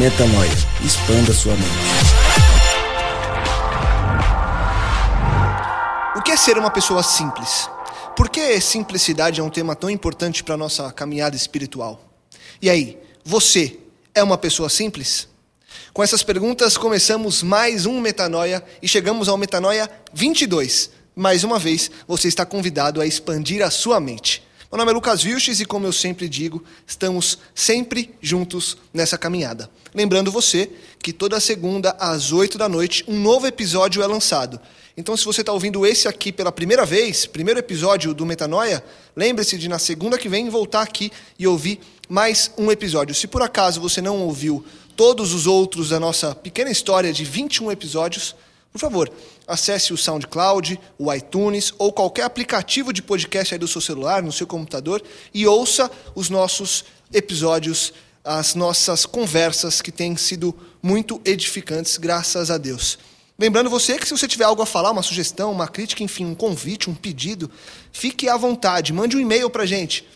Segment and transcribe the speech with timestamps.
[0.00, 0.50] Metanoia.
[0.82, 1.68] Expanda sua mente.
[6.16, 7.68] O que é ser uma pessoa simples?
[8.16, 12.02] Por que simplicidade é um tema tão importante para a nossa caminhada espiritual?
[12.62, 13.78] E aí, você
[14.14, 15.28] é uma pessoa simples?
[15.92, 20.92] Com essas perguntas, começamos mais um Metanoia e chegamos ao Metanoia 22.
[21.14, 24.42] Mais uma vez, você está convidado a expandir a sua mente.
[24.70, 29.68] Meu nome é Lucas Vilches e, como eu sempre digo, estamos sempre juntos nessa caminhada.
[29.92, 30.70] Lembrando você
[31.02, 34.60] que toda segunda, às 8 da noite, um novo episódio é lançado.
[34.96, 38.84] Então, se você está ouvindo esse aqui pela primeira vez, primeiro episódio do Metanoia,
[39.16, 43.12] lembre-se de na segunda que vem voltar aqui e ouvir mais um episódio.
[43.12, 47.72] Se por acaso você não ouviu todos os outros da nossa pequena história de 21
[47.72, 48.36] episódios,
[48.72, 49.10] por favor,
[49.48, 54.30] acesse o SoundCloud, o iTunes ou qualquer aplicativo de podcast aí do seu celular, no
[54.30, 55.02] seu computador
[55.34, 57.92] e ouça os nossos episódios,
[58.24, 62.96] as nossas conversas que têm sido muito edificantes, graças a Deus.
[63.36, 66.34] Lembrando você que se você tiver algo a falar, uma sugestão, uma crítica, enfim, um
[66.34, 67.50] convite, um pedido,
[67.90, 70.06] fique à vontade, mande um e-mail para gente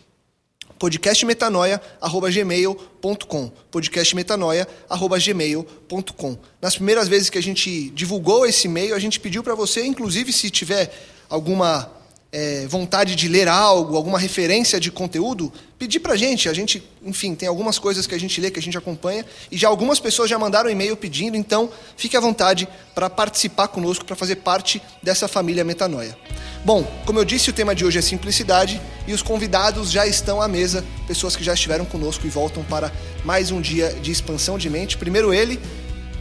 [0.84, 3.52] podcastmetanoia@gmail.com.
[3.70, 6.38] podcastmetanoia@gmail.com.
[6.60, 10.30] Nas primeiras vezes que a gente divulgou esse e-mail, a gente pediu para você, inclusive
[10.30, 10.92] se tiver
[11.30, 11.90] alguma
[12.36, 16.48] é, vontade de ler algo, alguma referência de conteúdo, pedir para a gente.
[16.48, 19.56] A gente, enfim, tem algumas coisas que a gente lê, que a gente acompanha, e
[19.56, 24.16] já algumas pessoas já mandaram e-mail pedindo, então fique à vontade para participar conosco, para
[24.16, 26.18] fazer parte dessa família Metanoia.
[26.64, 30.42] Bom, como eu disse, o tema de hoje é simplicidade e os convidados já estão
[30.42, 32.92] à mesa, pessoas que já estiveram conosco e voltam para
[33.24, 34.98] mais um dia de expansão de mente.
[34.98, 35.60] Primeiro ele,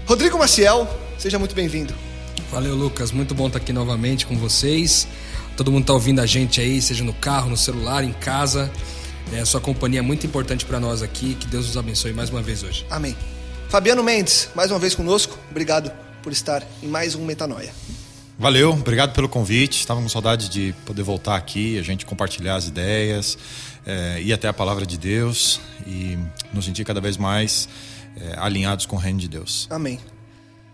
[0.06, 0.88] Rodrigo Maciel,
[1.18, 1.92] seja muito bem-vindo.
[2.52, 3.12] Valeu, Lucas.
[3.12, 5.08] Muito bom estar aqui novamente com vocês.
[5.56, 8.72] Todo mundo está ouvindo a gente aí, seja no carro, no celular, em casa.
[9.32, 11.36] É, sua companhia é muito importante para nós aqui.
[11.36, 12.86] Que Deus nos abençoe mais uma vez hoje.
[12.90, 13.16] Amém.
[13.70, 15.38] Fabiano Mendes, mais uma vez conosco.
[15.52, 15.92] Obrigado
[16.22, 17.72] por estar em mais um Metanoia.
[18.38, 19.80] Valeu, obrigado pelo convite.
[19.80, 23.38] Estava com saudade de poder voltar aqui, a gente compartilhar as ideias,
[23.86, 26.18] é, ir até a palavra de Deus e
[26.52, 27.70] nos sentir cada vez mais
[28.20, 29.68] é, alinhados com o reino de Deus.
[29.70, 30.00] Amém.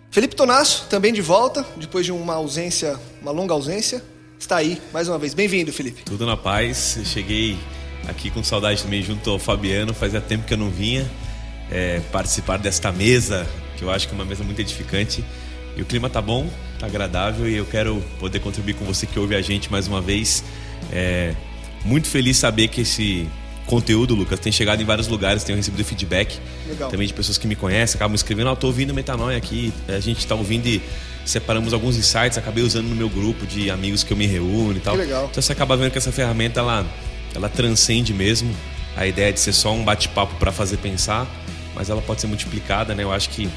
[0.10, 4.04] Felipe Tonasso, também de volta, depois de uma ausência, uma longa ausência,
[4.40, 5.34] está aí mais uma vez.
[5.34, 6.02] Bem-vindo, Felipe.
[6.04, 6.96] Tudo na paz.
[6.98, 7.58] Eu cheguei
[8.08, 11.06] aqui com saudade também junto ao Fabiano, fazia tempo que eu não vinha
[11.70, 13.46] é, participar desta mesa,
[13.78, 15.24] que eu acho que é uma mesa muito edificante.
[15.76, 16.50] E o clima tá bom,
[16.80, 20.02] tá agradável e eu quero poder contribuir com você que ouve a gente mais uma
[20.02, 20.44] vez.
[20.92, 21.36] É,
[21.84, 23.28] muito feliz saber que esse
[23.66, 26.90] conteúdo, Lucas, tem chegado em vários lugares, tenho recebido feedback Legal.
[26.90, 30.26] também de pessoas que me conhecem, acabam escrevendo, ah, tô ouvindo Metanoia aqui, a gente
[30.26, 30.82] tá ouvindo e
[31.30, 34.80] separamos alguns insights, acabei usando no meu grupo de amigos que eu me reúno e
[34.80, 34.96] tal.
[34.96, 35.28] Que legal.
[35.30, 36.86] Então você acaba vendo que essa ferramenta, ela,
[37.36, 38.54] ela transcende mesmo
[38.98, 41.28] a ideia de ser só um bate-papo para fazer pensar,
[41.76, 43.04] mas ela pode ser multiplicada, né?
[43.04, 43.48] Eu acho que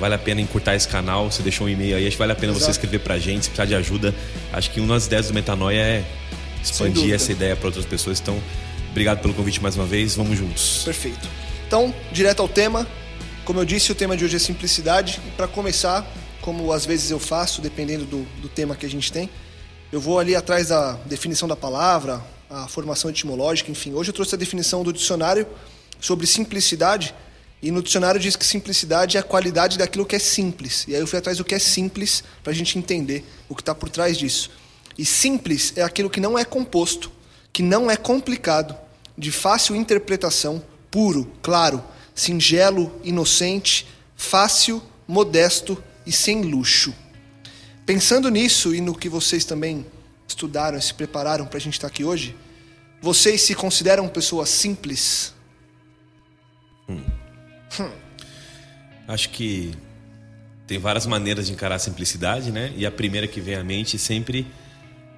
[0.00, 1.30] vale a pena encurtar esse canal.
[1.30, 2.64] Você deixou um e-mail aí, acho que vale a pena Exato.
[2.64, 4.14] você escrever pra gente, se precisar de ajuda.
[4.50, 6.04] Acho que uma das ideias do Metanoia é
[6.62, 8.20] expandir essa ideia para outras pessoas.
[8.20, 8.40] Então,
[8.90, 10.16] obrigado pelo convite mais uma vez.
[10.16, 10.82] Vamos juntos.
[10.84, 11.28] Perfeito.
[11.66, 12.86] Então, direto ao tema.
[13.44, 15.20] Como eu disse, o tema de hoje é simplicidade.
[15.26, 16.06] E para começar,
[16.40, 19.28] como às vezes eu faço, dependendo do, do tema que a gente tem,
[19.90, 23.92] eu vou ali atrás da definição da palavra, a formação etimológica, enfim.
[23.94, 25.46] Hoje eu trouxe a definição do dicionário
[26.00, 27.14] sobre simplicidade.
[27.60, 30.84] E no dicionário diz que simplicidade é a qualidade daquilo que é simples.
[30.86, 33.62] E aí eu fui atrás do que é simples para a gente entender o que
[33.62, 34.50] está por trás disso.
[34.96, 37.10] E simples é aquilo que não é composto,
[37.52, 38.76] que não é complicado,
[39.16, 41.82] de fácil interpretação, puro, claro,
[42.14, 43.86] singelo, inocente,
[44.16, 46.94] fácil, modesto e sem luxo.
[47.84, 49.86] Pensando nisso e no que vocês também
[50.26, 52.34] estudaram e se prepararam para a gente estar aqui hoje,
[53.00, 55.34] vocês se consideram pessoas simples?
[59.06, 59.74] Acho que
[60.66, 62.72] tem várias maneiras de encarar a simplicidade, né?
[62.76, 64.46] E a primeira que vem à mente sempre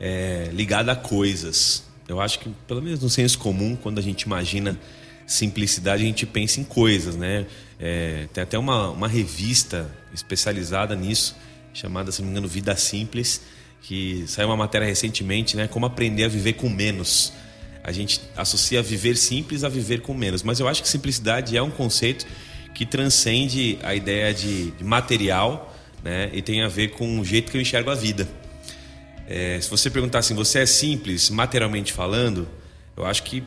[0.00, 1.84] é ligada a coisas.
[2.08, 4.78] Eu acho que, pelo menos no senso comum, quando a gente imagina
[5.30, 7.46] simplicidade, a gente pensa em coisas, né?
[7.78, 11.36] É, tem até uma, uma revista especializada nisso,
[11.72, 13.40] chamada, se não me engano, Vida Simples,
[13.80, 15.68] que saiu uma matéria recentemente, né?
[15.68, 17.32] Como aprender a viver com menos.
[17.84, 21.62] A gente associa viver simples a viver com menos, mas eu acho que simplicidade é
[21.62, 22.26] um conceito
[22.74, 27.50] que transcende a ideia de, de material né, e tem a ver com o jeito
[27.50, 28.28] que eu enxergo a vida.
[29.28, 32.48] É, se você perguntar assim, você é simples, materialmente falando,
[32.96, 33.42] eu acho que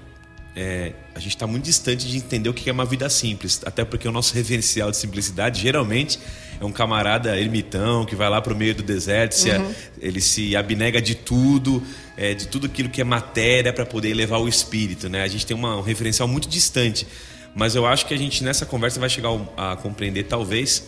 [0.55, 3.83] é, a gente está muito distante de entender o que é uma vida simples, até
[3.83, 6.19] porque o nosso referencial de simplicidade geralmente
[6.59, 9.73] é um camarada ermitão que vai lá para o meio do deserto, se, uhum.
[9.99, 11.81] ele se abnega de tudo,
[12.15, 15.09] é, de tudo aquilo que é matéria para poder elevar o espírito.
[15.09, 15.23] Né?
[15.23, 17.07] A gente tem uma, um referencial muito distante.
[17.55, 20.83] Mas eu acho que a gente nessa conversa vai chegar a compreender, talvez,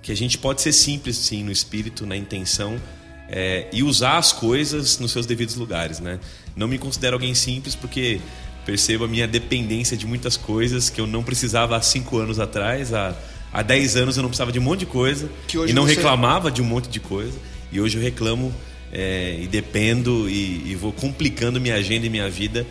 [0.00, 2.80] que a gente pode ser simples sim no espírito, na intenção
[3.28, 6.18] é, e usar as coisas nos seus devidos lugares, né?
[6.56, 8.20] Não me considero alguém simples porque
[8.68, 12.92] percebo a minha dependência de muitas coisas que eu não precisava há cinco anos atrás,
[12.92, 13.16] há,
[13.50, 15.30] há dez anos eu não precisava de um monte de coisa
[15.66, 15.94] e não você...
[15.94, 17.32] reclamava de um monte de coisa
[17.72, 18.54] e hoje eu reclamo
[18.92, 22.66] é, e dependo e, e, vou complicando minha agenda e minha vida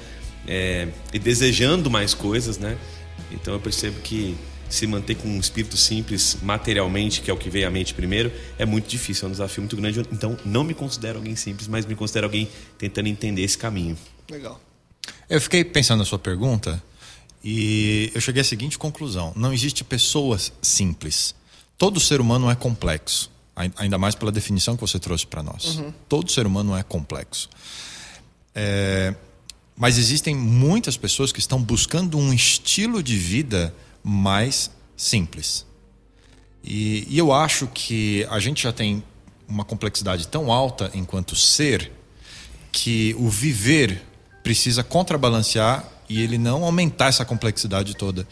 [0.47, 2.77] é, e desejando mais coisas, né?
[3.31, 4.35] Então eu percebo que
[4.69, 8.31] se manter com um espírito simples materialmente, que é o que veio à mente primeiro,
[8.59, 9.99] é muito difícil, é um desafio muito grande.
[10.11, 12.47] Então não me considero alguém simples, mas me considero alguém
[12.77, 13.97] tentando entender esse caminho.
[14.29, 14.61] Legal.
[15.29, 16.81] Eu fiquei pensando na sua pergunta
[17.43, 21.35] e eu cheguei à seguinte conclusão: não existe pessoas simples.
[21.77, 23.29] Todo ser humano é complexo,
[23.75, 25.77] ainda mais pela definição que você trouxe para nós.
[25.77, 25.93] Uhum.
[26.09, 27.49] Todo ser humano é complexo.
[28.55, 29.13] É,
[29.75, 35.65] mas existem muitas pessoas que estão buscando um estilo de vida mais simples.
[36.63, 39.03] E, e, eu acho que a gente já tem
[39.47, 41.91] uma complexidade tão alta enquanto ser
[42.71, 44.06] que o viver
[44.47, 48.25] precisa contrabalancear e ele não aumentar essa complexidade toda.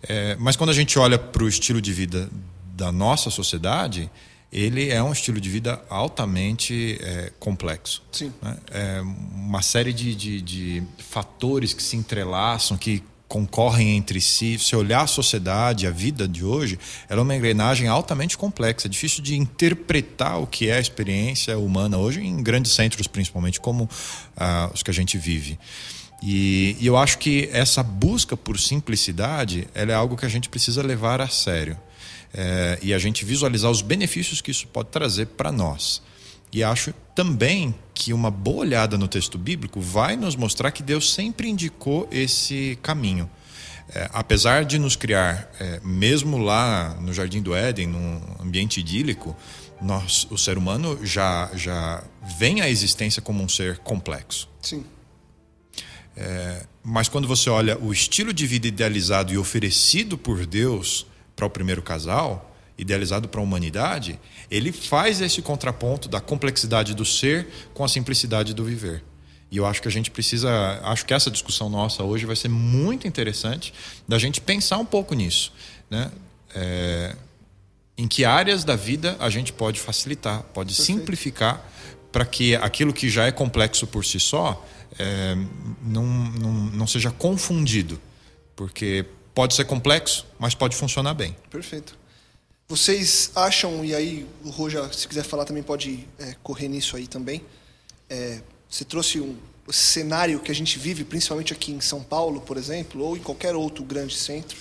[0.00, 2.30] É, mas quando a gente olha para o estilo de vida
[2.76, 4.08] da nossa sociedade,
[4.52, 8.04] ele é um estilo de vida altamente é, complexo.
[8.12, 8.32] Sim.
[8.40, 8.56] Né?
[8.70, 14.58] É uma série de, de, de, fatores que se entrelaçam, que concorrem entre si.
[14.58, 16.78] Se olhar a sociedade, a vida de hoje,
[17.08, 18.88] ela é uma engrenagem altamente complexa.
[18.88, 23.60] É difícil de interpretar o que é a experiência humana hoje, em grandes centros, principalmente,
[23.60, 23.88] como
[24.36, 25.58] ah, os que a gente vive.
[26.22, 30.48] E, e eu acho que essa busca por simplicidade ela é algo que a gente
[30.48, 31.78] precisa levar a sério
[32.34, 36.02] é, e a gente visualizar os benefícios que isso pode trazer para nós.
[36.52, 41.12] E acho também que uma boa olhada no texto bíblico vai nos mostrar que Deus
[41.12, 43.28] sempre indicou esse caminho.
[43.94, 49.34] É, apesar de nos criar, é, mesmo lá no Jardim do Éden, num ambiente idílico,
[49.80, 52.04] nós, o ser humano já, já
[52.38, 54.48] vem à existência como um ser complexo.
[54.60, 54.84] Sim.
[56.16, 61.46] É, mas quando você olha o estilo de vida idealizado e oferecido por Deus para
[61.46, 64.18] o primeiro casal, idealizado para a humanidade,
[64.50, 69.02] ele faz esse contraponto da complexidade do ser com a simplicidade do viver.
[69.50, 72.48] E eu acho que a gente precisa, acho que essa discussão nossa hoje vai ser
[72.48, 73.72] muito interessante
[74.06, 75.52] da gente pensar um pouco nisso,
[75.90, 76.10] né?
[76.54, 77.16] É,
[77.96, 80.98] em que áreas da vida a gente pode facilitar, pode Perfeito.
[80.98, 81.66] simplificar
[82.12, 84.64] para que aquilo que já é complexo por si só
[84.98, 85.34] é,
[85.82, 88.00] não, não, não seja confundido,
[88.54, 89.04] porque
[89.38, 91.36] Pode ser complexo, mas pode funcionar bem.
[91.48, 91.96] Perfeito.
[92.70, 97.06] Vocês acham, e aí o Roja, se quiser falar, também pode é, correr nisso aí
[97.06, 97.42] também.
[98.10, 99.38] É, você trouxe um
[99.70, 103.54] cenário que a gente vive, principalmente aqui em São Paulo, por exemplo, ou em qualquer
[103.54, 104.54] outro grande centro,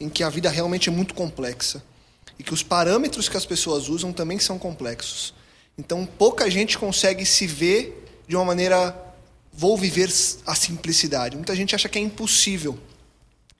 [0.00, 1.84] em que a vida realmente é muito complexa
[2.38, 5.34] e que os parâmetros que as pessoas usam também são complexos.
[5.76, 8.96] Então, pouca gente consegue se ver de uma maneira
[9.52, 10.10] vou viver
[10.46, 11.36] a simplicidade.
[11.36, 12.78] Muita gente acha que é impossível.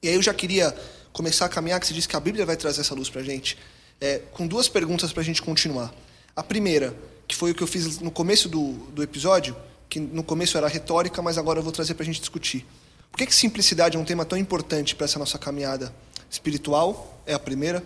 [0.02, 0.74] E aí eu já queria
[1.16, 3.24] começar a caminhar, que você disse que a Bíblia vai trazer essa luz para a
[3.24, 3.56] gente,
[3.98, 5.90] é, com duas perguntas para a gente continuar.
[6.36, 6.94] A primeira,
[7.26, 9.56] que foi o que eu fiz no começo do, do episódio,
[9.88, 12.66] que no começo era retórica, mas agora eu vou trazer para a gente discutir.
[13.10, 15.90] Por que, que simplicidade é um tema tão importante para essa nossa caminhada
[16.30, 17.18] espiritual?
[17.24, 17.82] É a primeira.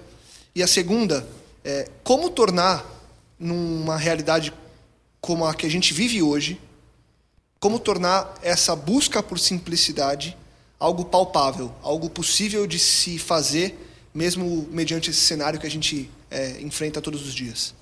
[0.53, 1.25] E a segunda,
[1.65, 2.85] é como tornar
[3.39, 4.53] numa realidade
[5.21, 6.61] como a que a gente vive hoje,
[7.61, 10.37] como tornar essa busca por simplicidade
[10.81, 13.79] algo palpável, algo possível de se fazer,
[14.15, 17.75] mesmo mediante esse cenário que a gente é, enfrenta todos os dias.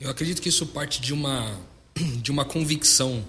[0.00, 1.56] Eu acredito que isso parte de uma,
[2.20, 3.24] de uma convicção,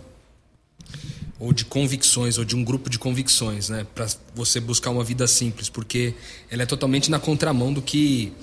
[1.39, 3.85] ou de convicções, ou de um grupo de convicções, né?
[3.95, 6.15] para você buscar uma vida simples, porque
[6.49, 8.33] ela é totalmente na contramão do que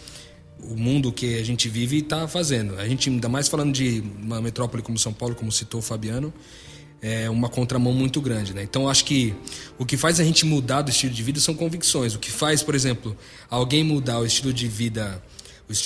[0.61, 2.79] o mundo que a gente vive está fazendo.
[2.79, 6.33] A gente, ainda mais falando de uma metrópole como São Paulo, como citou o Fabiano,
[7.07, 8.53] é uma contramão muito grande.
[8.53, 8.65] Né?
[8.65, 9.33] Então, acho que
[9.79, 12.17] o que faz a gente mudar do estilo de vida são convicções.
[12.17, 13.17] O que faz, por exemplo,
[13.49, 15.23] alguém mudar o estilo de vida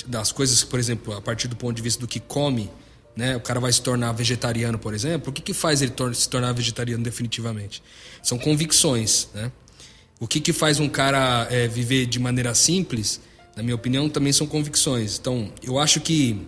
[0.07, 2.71] das coisas, por exemplo, a partir do ponto de vista do que come,
[3.15, 3.35] né?
[3.35, 5.29] O cara vai se tornar vegetariano, por exemplo.
[5.29, 7.83] O que, que faz ele se tornar vegetariano definitivamente?
[8.23, 9.51] São convicções, né?
[10.19, 13.21] O que, que faz um cara é, viver de maneira simples,
[13.55, 15.19] na minha opinião, também são convicções.
[15.19, 16.39] Então, eu acho que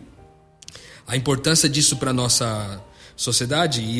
[1.07, 2.81] a importância disso para nossa
[3.15, 3.99] sociedade e,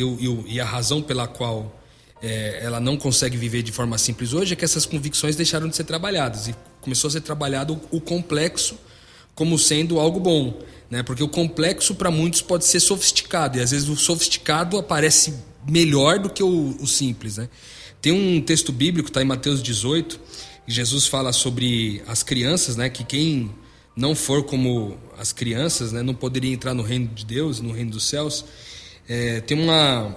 [0.54, 1.80] e, a razão pela qual
[2.22, 5.76] é, ela não consegue viver de forma simples hoje é que essas convicções deixaram de
[5.76, 8.76] ser trabalhadas e começou a ser trabalhado o, o complexo
[9.34, 11.02] como sendo algo bom, né?
[11.02, 15.34] Porque o complexo para muitos pode ser sofisticado e às vezes o sofisticado aparece
[15.66, 17.48] melhor do que o, o simples, né?
[18.00, 20.20] Tem um texto bíblico, está em Mateus 18,
[20.66, 22.88] que Jesus fala sobre as crianças, né?
[22.88, 23.50] Que quem
[23.96, 26.02] não for como as crianças, né?
[26.02, 28.44] Não poderia entrar no reino de Deus, no reino dos céus.
[29.08, 30.16] É, tem uma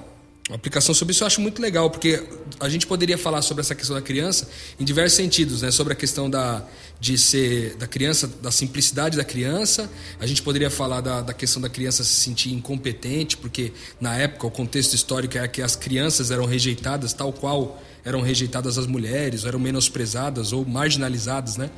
[0.53, 2.23] aplicação sobre isso eu acho muito legal, porque
[2.59, 4.47] a gente poderia falar sobre essa questão da criança
[4.79, 5.71] em diversos sentidos, né?
[5.71, 6.63] Sobre a questão da,
[6.99, 9.89] de ser da criança, da simplicidade da criança.
[10.19, 14.47] A gente poderia falar da, da questão da criança se sentir incompetente, porque na época
[14.47, 19.43] o contexto histórico era que as crianças eram rejeitadas, tal qual eram rejeitadas as mulheres,
[19.43, 21.69] eram menosprezadas ou marginalizadas, né?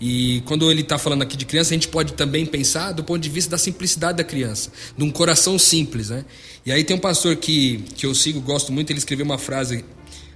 [0.00, 3.20] E quando ele está falando aqui de criança, a gente pode também pensar do ponto
[3.20, 6.24] de vista da simplicidade da criança, de um coração simples, né?
[6.66, 9.84] E aí tem um pastor que, que eu sigo, gosto muito, ele escreveu uma frase,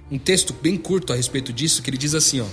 [0.09, 2.45] um texto bem curto a respeito disso, que ele diz assim, ó: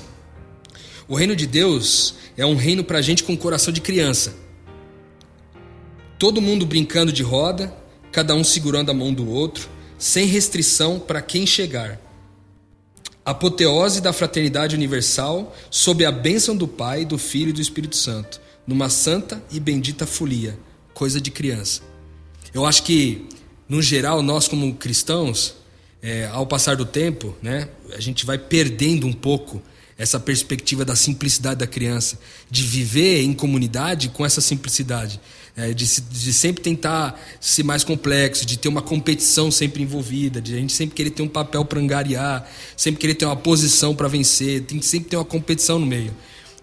[1.07, 4.35] O reino de Deus é um reino para gente com coração de criança.
[6.19, 7.75] Todo mundo brincando de roda,
[8.11, 12.01] cada um segurando a mão do outro, sem restrição para quem chegar
[13.27, 18.41] apoteose da fraternidade universal sob a bênção do Pai, do Filho e do Espírito Santo,
[18.65, 20.57] numa santa e bendita folia,
[20.95, 21.83] coisa de criança.
[22.55, 23.27] Eu acho que,
[23.69, 25.57] no geral, nós como cristãos,
[26.01, 29.61] é, ao passar do tempo, né, a gente vai perdendo um pouco
[29.99, 35.21] essa perspectiva da simplicidade da criança, de viver em comunidade com essa simplicidade,
[35.57, 40.55] é, de, de, sempre tentar ser mais complexo, de ter uma competição sempre envolvida, de
[40.55, 42.47] a gente sempre querer ter um papel para angariar,
[42.77, 46.15] sempre querer ter uma posição para vencer, tem que sempre ter uma competição no meio.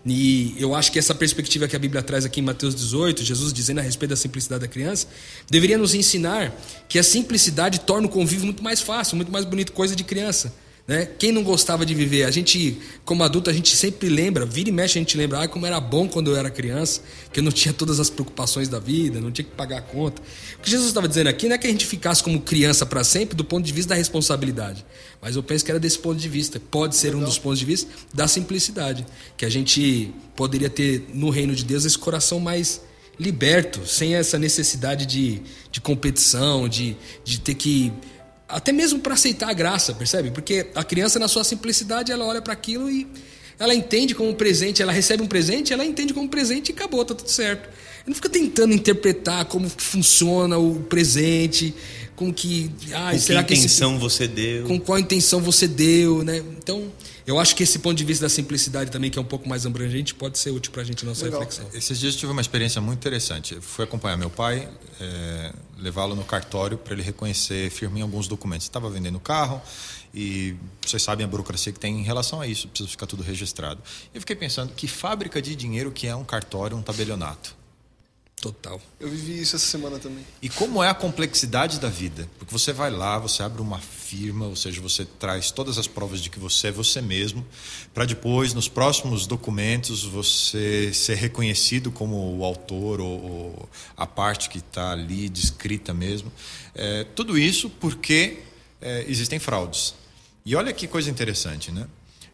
[0.06, 3.54] E eu acho que essa perspectiva que a Bíblia traz aqui em Mateus 18, Jesus
[3.54, 5.08] dizendo a respeito da simplicidade da criança,
[5.50, 6.54] deveria nos ensinar
[6.90, 10.54] que a simplicidade torna o convívio muito mais fácil, muito mais bonito, coisa de criança.
[10.86, 11.08] Né?
[11.18, 12.24] Quem não gostava de viver?
[12.26, 15.48] A gente, como adulto, a gente sempre lembra, vira e mexe, a gente lembra, ah,
[15.48, 18.80] como era bom quando eu era criança, que eu não tinha todas as preocupações da
[18.80, 20.22] vida, não tinha que pagar a conta.
[20.58, 23.02] O que Jesus estava dizendo aqui não é que a gente ficasse como criança para
[23.06, 24.86] sempre do ponto de vista da responsabilidade,
[25.22, 27.22] mas eu penso que era desse ponto de vista, pode ser Legal.
[27.22, 29.06] um dos pontos de vista da simplicidade,
[29.38, 32.82] que a gente poderia ter no reino de Deus esse coração mais
[33.18, 37.94] liberto, sem essa necessidade de, de competição, de, de ter que
[38.56, 40.32] até mesmo para aceitar a graça, percebe?
[40.32, 43.08] Porque a criança, na sua simplicidade, ela olha para aquilo e
[43.60, 46.72] ela entende como um presente, ela recebe um presente, ela entende como um presente e
[46.72, 47.68] acabou, tá tudo certo.
[47.68, 51.74] Ele não fica tentando interpretar como funciona o presente,
[52.24, 52.72] com que.
[52.94, 54.66] Ah, com será que intenção esse, você deu?
[54.66, 56.38] Com qual intenção você deu, né?
[56.38, 56.92] Então,
[57.28, 59.66] eu acho que esse ponto de vista da simplicidade também, que é um pouco mais
[59.66, 61.42] abrangente, pode ser útil para a gente na nossa Legal.
[61.42, 61.70] reflexão.
[61.74, 63.56] Esses dias eu tive uma experiência muito interessante.
[63.56, 64.68] Eu fui acompanhar meu pai,
[65.00, 68.66] é, levá-lo no cartório para ele reconhecer firme em alguns documentos.
[68.66, 69.62] Estava vendendo carro
[70.14, 73.82] e vocês sabem a burocracia que tem em relação a isso, precisa ficar tudo registrado.
[74.14, 77.63] Eu fiquei pensando que fábrica de dinheiro que é um cartório, um tabelionato.
[78.44, 78.82] Total.
[79.00, 80.22] Eu vivi isso essa semana também.
[80.42, 82.28] E como é a complexidade da vida?
[82.38, 86.20] Porque você vai lá, você abre uma firma, ou seja, você traz todas as provas
[86.20, 87.48] de que você é você mesmo,
[87.94, 94.50] para depois, nos próximos documentos, você ser reconhecido como o autor ou, ou a parte
[94.50, 96.30] que está ali descrita mesmo.
[96.76, 98.40] É, tudo isso porque
[98.82, 99.96] é, existem fraudes.
[100.46, 101.88] E olha que coisa interessante, né?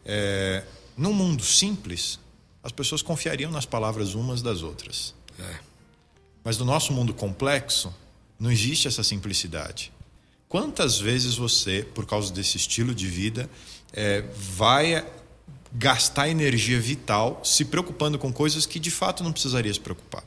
[0.03, 0.63] É,
[0.97, 2.17] num mundo simples,
[2.63, 5.13] as pessoas confiariam nas palavras umas das outras.
[5.37, 5.68] É.
[6.49, 7.93] Mas no nosso mundo complexo,
[8.39, 9.91] não existe essa simplicidade.
[10.47, 13.47] Quantas vezes você, por causa desse estilo de vida,
[13.93, 15.05] é, vai
[15.71, 20.23] gastar energia vital se preocupando com coisas que de fato não precisaria se preocupar?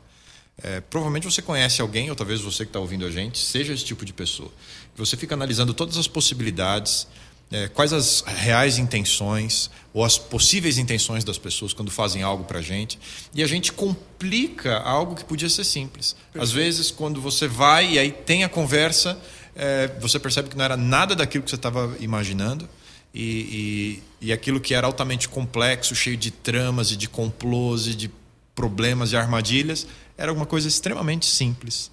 [0.62, 3.84] É, provavelmente você conhece alguém, ou talvez você que está ouvindo a gente, seja esse
[3.84, 4.52] tipo de pessoa.
[4.94, 7.08] Você fica analisando todas as possibilidades,
[7.52, 12.60] é, quais as reais intenções ou as possíveis intenções das pessoas quando fazem algo para
[12.60, 12.98] a gente
[13.34, 16.14] e a gente complica algo que podia ser simples.
[16.14, 16.42] Perfeito.
[16.42, 19.18] Às vezes, quando você vai e aí tem a conversa,
[19.54, 22.66] é, você percebe que não era nada daquilo que você estava imaginando
[23.14, 27.94] e, e, e aquilo que era altamente complexo, cheio de tramas e de complôs e
[27.94, 28.10] de
[28.54, 31.90] problemas e armadilhas, era uma coisa extremamente simples.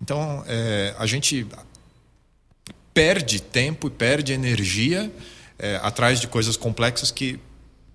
[0.00, 1.46] Então, é, a gente
[2.94, 5.12] perde tempo e perde energia
[5.58, 7.38] é, atrás de coisas complexas que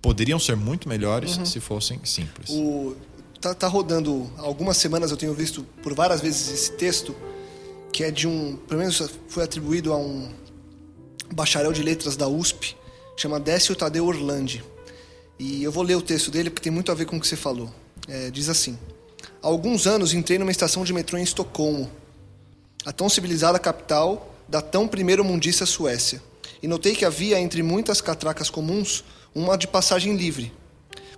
[0.00, 1.46] poderiam ser muito melhores uhum.
[1.46, 2.48] se fossem simples.
[2.50, 2.96] O,
[3.40, 7.14] tá, tá rodando algumas semanas, eu tenho visto por várias vezes esse texto,
[7.92, 8.56] que é de um.
[8.68, 10.32] Pelo menos foi atribuído a um
[11.32, 12.76] bacharel de letras da USP,
[13.16, 14.64] chama Décio Tadeu Orlandi.
[15.38, 17.26] E eu vou ler o texto dele porque tem muito a ver com o que
[17.26, 17.72] você falou.
[18.08, 18.78] É, diz assim:
[19.42, 21.90] Há alguns anos entrei numa estação de metrô em Estocolmo,
[22.84, 26.22] a tão civilizada capital da tão primeiro mundista Suécia,
[26.62, 30.52] e notei que havia entre muitas catracas comuns uma de passagem livre.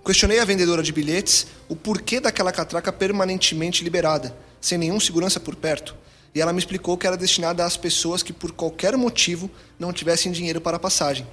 [0.03, 5.55] Questionei a vendedora de bilhetes o porquê daquela catraca permanentemente liberada, sem nenhum segurança por
[5.55, 5.95] perto,
[6.33, 10.31] e ela me explicou que era destinada às pessoas que por qualquer motivo não tivessem
[10.31, 11.25] dinheiro para a passagem.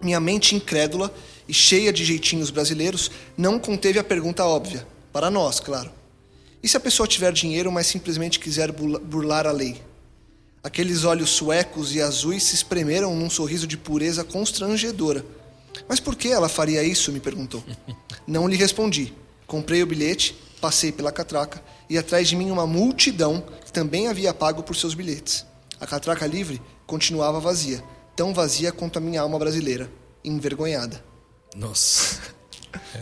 [0.00, 1.12] Minha mente incrédula
[1.48, 5.90] e cheia de jeitinhos brasileiros não conteve a pergunta óbvia, para nós, claro.
[6.62, 9.82] E se a pessoa tiver dinheiro, mas simplesmente quiser burlar a lei?
[10.62, 15.24] Aqueles olhos suecos e azuis se espremeram num sorriso de pureza constrangedora
[15.90, 17.10] mas por que ela faria isso?
[17.10, 17.64] me perguntou.
[18.24, 19.12] Não lhe respondi.
[19.44, 24.32] Comprei o bilhete, passei pela catraca e atrás de mim uma multidão que também havia
[24.32, 25.44] pago por seus bilhetes.
[25.80, 27.82] A catraca livre continuava vazia,
[28.14, 29.90] tão vazia quanto a minha alma brasileira,
[30.22, 31.04] envergonhada.
[31.56, 32.20] Nossa.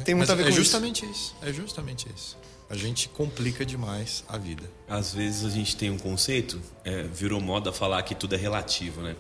[0.06, 1.12] Tem muito a ver é com justamente isso.
[1.12, 1.36] isso.
[1.42, 2.37] É justamente isso.
[2.70, 4.62] A gente complica demais a vida.
[4.86, 9.00] Às vezes a gente tem um conceito, é, virou moda falar que tudo é relativo,
[9.00, 9.16] né?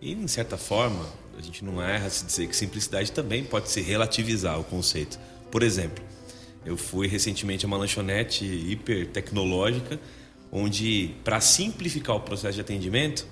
[0.00, 1.04] E, de certa forma,
[1.38, 5.18] a gente não erra se dizer que simplicidade também pode se relativizar o conceito.
[5.50, 6.02] Por exemplo,
[6.64, 10.00] eu fui recentemente a uma lanchonete hiper tecnológica,
[10.50, 13.26] onde, para simplificar o processo de atendimento,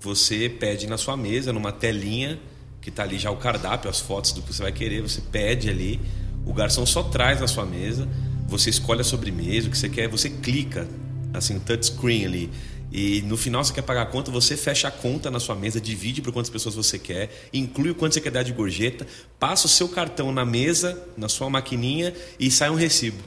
[0.00, 2.38] você pede na sua mesa, numa telinha,
[2.80, 5.68] que está ali já o cardápio, as fotos do que você vai querer, você pede
[5.68, 6.00] ali,
[6.46, 8.08] o garçom só traz na sua mesa,
[8.48, 10.88] você escolhe a sobremesa, o que você quer, você clica,
[11.32, 12.50] assim, o touchscreen ali,
[12.90, 15.80] e no final você quer pagar a conta, você fecha a conta na sua mesa,
[15.80, 19.06] divide por quantas pessoas você quer, inclui o quanto você quer dar de gorjeta,
[19.38, 23.22] passa o seu cartão na mesa, na sua maquininha e sai um recibo.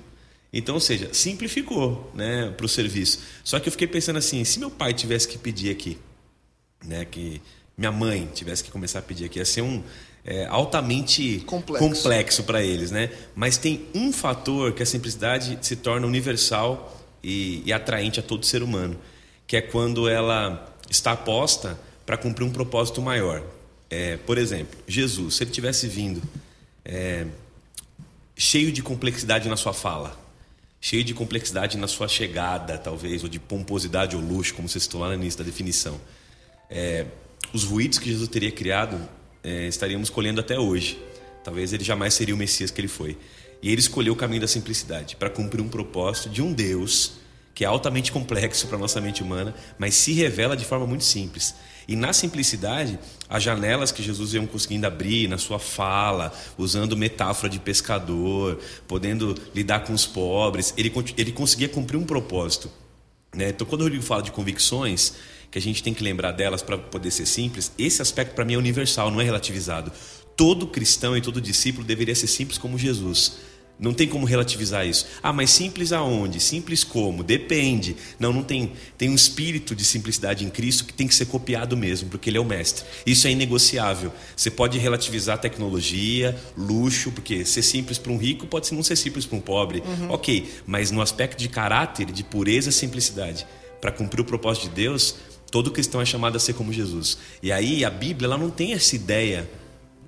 [0.51, 3.19] Então, ou seja, simplificou né, para o serviço.
[3.43, 5.97] Só que eu fiquei pensando assim, se meu pai tivesse que pedir aqui,
[6.83, 7.41] né, que
[7.77, 9.81] minha mãe tivesse que começar a pedir aqui, ia ser um
[10.25, 13.09] é, altamente complexo para eles, né?
[13.35, 18.45] Mas tem um fator que a simplicidade se torna universal e, e atraente a todo
[18.45, 18.97] ser humano
[19.51, 23.43] que é quando ela está posta para cumprir um propósito maior.
[23.89, 26.21] É, por exemplo, Jesus, se ele tivesse vindo
[26.85, 27.27] é,
[28.33, 30.17] cheio de complexidade na sua fala,
[30.79, 35.01] cheio de complexidade na sua chegada, talvez, ou de pomposidade ou luxo, como você citou
[35.01, 35.99] lá no início da definição,
[36.69, 37.07] é,
[37.51, 38.97] os ruídos que Jesus teria criado
[39.43, 41.01] é, estaríamos colhendo até hoje.
[41.43, 43.17] Talvez ele jamais seria o Messias que ele foi.
[43.61, 47.21] E ele escolheu o caminho da simplicidade para cumprir um propósito de um Deus
[47.53, 51.53] que é altamente complexo para nossa mente humana, mas se revela de forma muito simples.
[51.87, 57.49] E na simplicidade, as janelas que Jesus ia conseguindo abrir na sua fala, usando metáfora
[57.49, 62.71] de pescador, podendo lidar com os pobres, ele, ele conseguia cumprir um propósito.
[63.35, 63.49] Né?
[63.49, 65.13] Então, quando o Rodrigo fala de convicções,
[65.51, 68.53] que a gente tem que lembrar delas para poder ser simples, esse aspecto para mim
[68.53, 69.91] é universal, não é relativizado.
[70.35, 73.33] Todo cristão e todo discípulo deveria ser simples como Jesus.
[73.81, 75.07] Não tem como relativizar isso.
[75.23, 76.39] Ah, mas simples aonde?
[76.39, 77.23] Simples como?
[77.23, 77.95] Depende.
[78.19, 78.73] Não, não tem.
[78.95, 82.37] Tem um espírito de simplicidade em Cristo que tem que ser copiado mesmo, porque Ele
[82.37, 82.85] é o mestre.
[83.07, 84.13] Isso é inegociável.
[84.37, 89.25] Você pode relativizar tecnologia, luxo, porque ser simples para um rico pode não ser simples
[89.25, 89.79] para um pobre.
[89.79, 90.11] Uhum.
[90.11, 93.47] Ok, mas no aspecto de caráter, de pureza e simplicidade,
[93.81, 95.15] para cumprir o propósito de Deus,
[95.51, 97.17] todo cristão é chamado a ser como Jesus.
[97.43, 99.47] E aí a Bíblia ela não tem essa ideia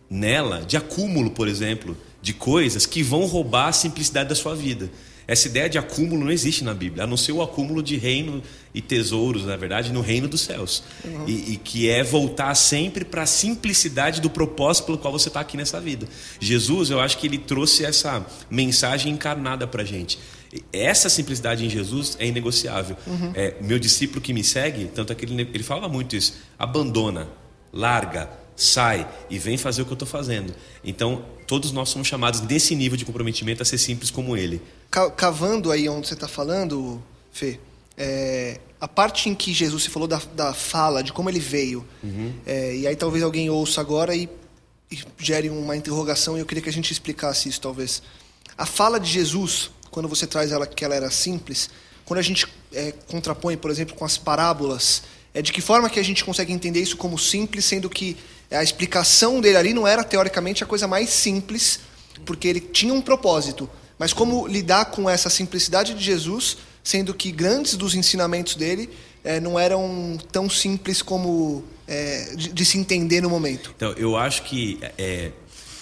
[0.09, 4.89] nela de acúmulo, por exemplo de coisas que vão roubar a simplicidade da sua vida.
[5.27, 8.41] Essa ideia de acúmulo não existe na Bíblia, a não ser o acúmulo de reino
[8.73, 10.83] e tesouros, na verdade, no reino dos céus.
[11.03, 11.25] Uhum.
[11.27, 15.41] E, e, que é voltar sempre para a simplicidade do propósito pelo qual você está
[15.41, 16.07] aqui nessa vida.
[16.39, 20.17] Jesus, eu acho que ele trouxe essa mensagem encarnada para a gente.
[20.71, 22.95] Essa simplicidade em Jesus é inegociável.
[23.07, 23.31] Uhum.
[23.33, 27.29] É, meu discípulo que me segue, tanto é que ele, ele fala muito isso: abandona,
[27.71, 30.53] larga, sai e vem fazer o que eu estou fazendo.
[30.83, 34.61] Então, todos nós somos chamados desse nível de comprometimento a ser simples como ele.
[35.15, 37.59] Cavando aí onde você está falando, Fê,
[37.97, 41.85] é, a parte em que Jesus se falou da, da fala, de como ele veio,
[42.03, 42.33] uhum.
[42.45, 44.29] é, e aí talvez alguém ouça agora e,
[44.91, 48.03] e gere uma interrogação, e eu queria que a gente explicasse isso, talvez.
[48.55, 51.69] A fala de Jesus, quando você traz ela que ela era simples,
[52.03, 55.03] quando a gente é, contrapõe, por exemplo, com as parábolas,
[55.33, 58.17] é de que forma que a gente consegue entender isso como simples, sendo que
[58.51, 61.79] a explicação dele ali não era teoricamente a coisa mais simples,
[62.25, 67.31] porque ele tinha um propósito, Mas como lidar com essa simplicidade de Jesus, sendo que
[67.31, 68.89] grandes dos ensinamentos dele
[69.23, 73.71] é, não eram tão simples como é, de, de, se entender no momento?
[73.75, 75.31] Então, eu acho que é,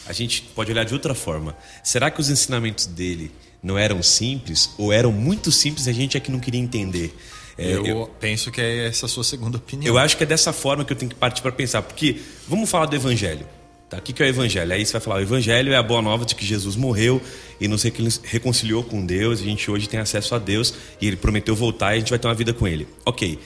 [0.06, 1.58] a gente pode olhar de outra forma.
[1.84, 6.20] Será que os ensinamentos dele não eram simples ou eram muito simples a gente é
[6.20, 7.16] que não queria entender?
[7.58, 9.94] É, eu, eu, penso que é essa a sua segunda opinião.
[9.94, 12.70] Eu acho que é dessa forma que eu tenho que partir para pensar, porque vamos
[12.70, 13.46] falar do evangelho.
[13.90, 13.98] Tá?
[13.98, 14.72] O que é o evangelho?
[14.72, 17.22] Aí você vai falar, o evangelho é a boa nova de que Jesus morreu
[17.60, 17.84] e nos
[18.24, 21.98] reconciliou com Deus, a gente hoje tem acesso a Deus e ele prometeu voltar e
[21.98, 22.88] a gente vai ter uma vida com ele.
[23.06, 23.38] Ok.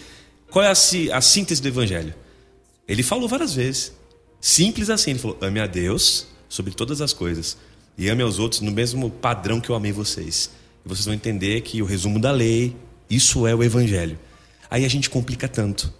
[0.51, 2.13] Qual é a, a síntese do evangelho?
[2.87, 3.91] Ele falou várias vezes.
[4.39, 7.57] Simples assim, ele falou: ame a Deus sobre todas as coisas
[7.97, 10.49] e ame aos outros no mesmo padrão que eu amei vocês.
[10.85, 12.75] E vocês vão entender que o resumo da lei,
[13.09, 14.17] isso é o evangelho.
[14.69, 15.93] Aí a gente complica tanto.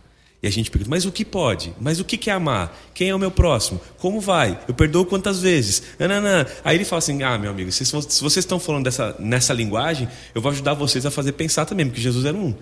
[0.43, 1.73] E a gente pergunta, mas o que pode?
[1.79, 2.77] Mas o que é amar?
[2.93, 3.81] Quem é o meu próximo?
[3.97, 4.60] Como vai?
[4.67, 5.81] Eu perdoo quantas vezes?
[5.97, 6.45] Nananã.
[6.63, 10.41] Aí ele fala assim: ah, meu amigo, se, vocês estão falando dessa, nessa linguagem, eu
[10.41, 12.53] vou ajudar vocês a fazer pensar também, porque Jesus era um.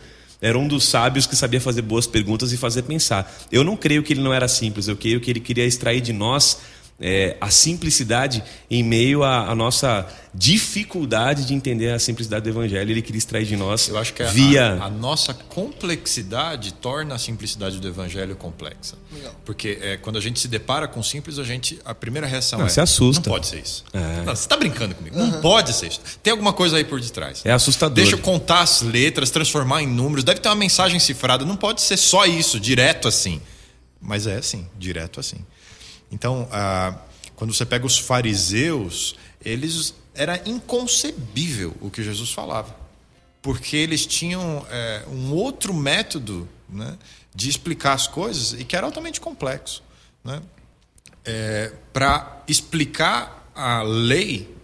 [0.42, 3.34] Era um dos sábios que sabia fazer boas perguntas e fazer pensar.
[3.52, 6.12] Eu não creio que ele não era simples, eu creio que ele queria extrair de
[6.12, 6.60] nós
[7.00, 12.90] é, a simplicidade em meio à, à, nossa dificuldade de entender a simplicidade do Evangelho.
[12.90, 13.88] Ele queria extrair de nós.
[13.88, 14.76] Eu acho que via...
[14.76, 18.96] a, a nossa complexidade torna a simplicidade do Evangelho complexa.
[19.12, 19.36] Legal.
[19.44, 22.68] Porque é, quando a gente se depara com simples, a gente a primeira reação não,
[22.68, 23.30] é: se assusta.
[23.30, 23.84] Não pode ser isso.
[23.92, 24.18] É.
[24.18, 25.18] Não, você está brincando comigo?
[25.18, 25.28] Uhum.
[25.28, 26.02] Não pode ser isso.
[26.22, 27.42] Tem alguma coisa aí por detrás.
[27.44, 27.96] É assustador.
[27.96, 30.24] Deixa eu contar as letras, transformar em números.
[30.24, 31.44] Deve ter uma mensagem cifrada.
[31.44, 33.42] Não pode ser só isso, direto assim.
[34.00, 35.38] Mas é assim, direto assim.
[36.14, 36.96] Então, ah,
[37.36, 42.76] quando você pega os fariseus, eles era inconcebível o que Jesus falava,
[43.42, 46.96] porque eles tinham é, um outro método né,
[47.34, 49.84] de explicar as coisas e que era altamente complexo.
[50.24, 50.40] Né?
[51.26, 54.56] É, Para explicar a lei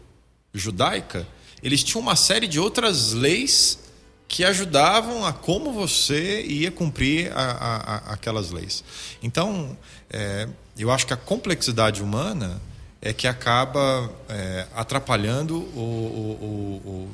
[0.53, 1.27] judaica,
[1.63, 3.79] eles tinham uma série de outras leis
[4.27, 8.83] que ajudavam a como você ia cumprir a, a, a, aquelas leis.
[9.23, 9.75] Então,
[10.11, 10.47] é,
[10.83, 12.61] eu acho que a complexidade humana
[13.01, 17.09] é que acaba é, atrapalhando o, o, o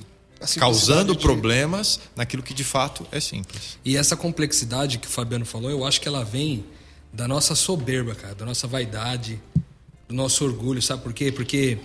[0.59, 3.77] causando problemas naquilo que de fato é simples.
[3.83, 6.65] E essa complexidade que o Fabiano falou, eu acho que ela vem
[7.11, 9.39] da nossa soberba, cara, da nossa vaidade,
[10.07, 11.31] do nosso orgulho, sabe por quê?
[11.31, 11.77] Porque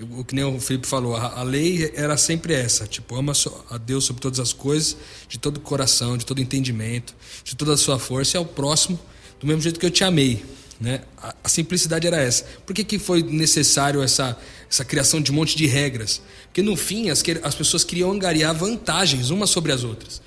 [0.00, 3.32] o que nem o Felipe falou, a, a lei era sempre essa, tipo, ama
[3.70, 4.96] a Deus sobre todas as coisas,
[5.28, 8.98] de todo o coração, de todo entendimento, de toda a sua força, e ao próximo
[9.38, 10.44] do mesmo jeito que eu te amei.
[10.80, 11.00] Né?
[11.22, 12.44] A, a, simplicidade era essa.
[12.66, 14.36] Por que, que foi necessário essa,
[14.68, 16.20] essa criação de um monte de regras?
[16.46, 20.20] Porque no fim as, as pessoas queriam angariar vantagens umas sobre as outras.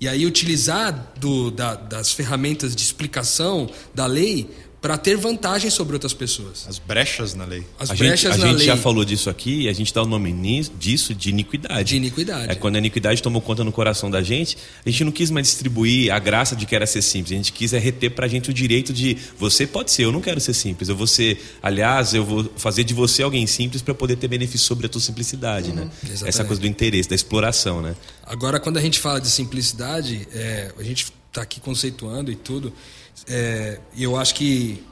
[0.00, 4.50] E aí utilizar do, da, das ferramentas de explicação da lei
[4.84, 6.66] para ter vantagem sobre outras pessoas.
[6.68, 7.66] As brechas na lei.
[7.78, 8.66] As a brechas gente, na a gente lei.
[8.66, 10.30] já falou disso aqui e a gente dá o nome
[10.78, 11.88] disso de iniquidade.
[11.88, 12.52] De iniquidade.
[12.52, 15.46] É quando a iniquidade tomou conta no coração da gente, a gente não quis mais
[15.46, 17.32] distribuir a graça de que era ser simples.
[17.32, 20.12] A gente quis é reter para a gente o direito de você pode ser, eu
[20.12, 20.90] não quero ser simples.
[20.90, 24.66] Eu vou ser, aliás, eu vou fazer de você alguém simples para poder ter benefício
[24.66, 25.80] sobre a tua simplicidade, né?
[25.80, 25.92] uhum, né?
[26.02, 26.28] Exatamente.
[26.28, 27.96] Essa coisa do interesse, da exploração, né?
[28.22, 32.70] Agora, quando a gente fala de simplicidade, é, a gente está aqui conceituando e tudo,
[33.28, 34.82] é, eu acho que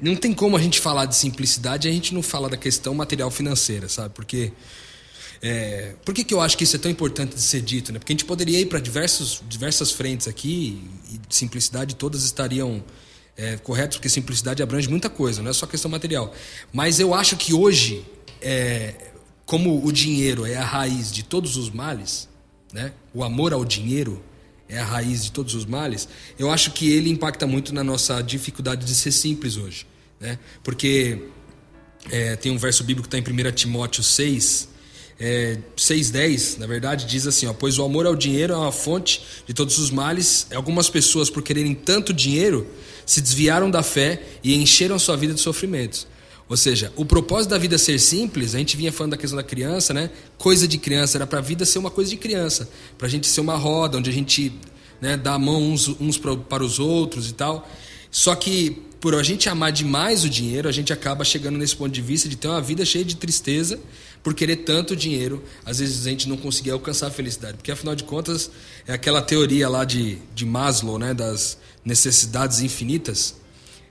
[0.00, 2.94] não tem como a gente falar de simplicidade e a gente não falar da questão
[2.94, 4.14] material financeira, sabe?
[4.14, 4.52] Porque.
[5.40, 7.92] É, por que, que eu acho que isso é tão importante de ser dito?
[7.92, 8.00] Né?
[8.00, 12.82] Porque a gente poderia ir para diversas frentes aqui e simplicidade todas estariam
[13.36, 16.34] é, corretas, porque simplicidade abrange muita coisa, não é só questão material.
[16.72, 18.04] Mas eu acho que hoje,
[18.42, 19.12] é,
[19.46, 22.28] como o dinheiro é a raiz de todos os males,
[22.72, 22.92] né?
[23.14, 24.20] o amor ao dinheiro
[24.68, 28.20] é a raiz de todos os males, eu acho que ele impacta muito na nossa
[28.22, 29.86] dificuldade de ser simples hoje.
[30.20, 30.38] Né?
[30.62, 31.22] Porque
[32.10, 34.68] é, tem um verso bíblico que está em 1 Timóteo 6,
[35.20, 39.20] é, 6,10, na verdade, diz assim: ó, Pois o amor ao dinheiro é uma fonte
[39.46, 40.46] de todos os males.
[40.54, 42.66] Algumas pessoas, por quererem tanto dinheiro,
[43.04, 46.06] se desviaram da fé e encheram sua vida de sofrimentos.
[46.48, 49.42] Ou seja, o propósito da vida ser simples, a gente vinha falando da questão da
[49.42, 50.10] criança, né?
[50.38, 52.68] Coisa de criança, era para a vida ser uma coisa de criança.
[52.96, 54.52] Para a gente ser uma roda, onde a gente
[55.00, 57.68] né, dá a mão uns, uns para os outros e tal.
[58.10, 61.92] Só que por a gente amar demais o dinheiro, a gente acaba chegando nesse ponto
[61.92, 63.78] de vista de ter uma vida cheia de tristeza
[64.22, 65.44] por querer tanto dinheiro.
[65.66, 67.58] Às vezes a gente não conseguir alcançar a felicidade.
[67.58, 68.50] Porque afinal de contas,
[68.86, 73.36] é aquela teoria lá de, de Maslow, né, das necessidades infinitas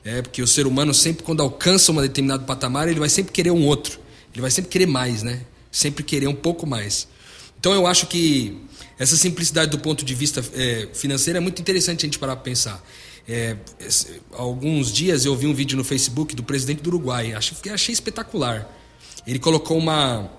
[0.08, 3.52] é, porque o ser humano sempre, quando alcança um determinado patamar, ele vai sempre querer
[3.52, 4.00] um outro.
[4.34, 5.42] Ele vai sempre querer mais, né?
[5.70, 7.08] Sempre querer um pouco mais.
[7.60, 8.58] Então eu acho que
[8.98, 12.44] essa simplicidade do ponto de vista é, financeiro é muito interessante a gente parar para
[12.44, 12.82] pensar.
[13.28, 13.58] É,
[14.32, 18.74] alguns dias eu vi um vídeo no Facebook do presidente do Uruguai, achei, achei espetacular.
[19.26, 20.32] Ele colocou uma,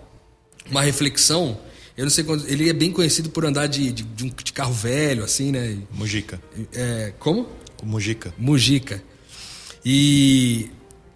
[0.71, 1.61] uma reflexão.
[1.95, 2.49] Eu não sei quando.
[2.49, 5.77] Ele é bem conhecido por andar de, de, de um, de carro velho, assim, né?
[5.93, 6.41] Mujica.
[6.73, 7.47] É, como?
[7.83, 8.33] O Mujica.
[8.39, 9.03] Mujica.
[9.91, 10.69] E,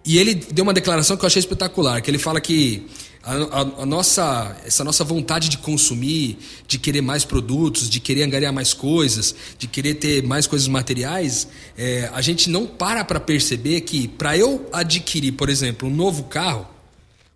[0.03, 2.87] e ele deu uma declaração que eu achei espetacular, que ele fala que
[3.21, 8.23] a, a, a, nossa, essa nossa vontade de consumir, de querer mais produtos, de querer
[8.23, 13.19] angariar mais coisas, de querer ter mais coisas materiais, é, a gente não para para
[13.19, 16.67] perceber que para eu adquirir, por exemplo, um novo carro,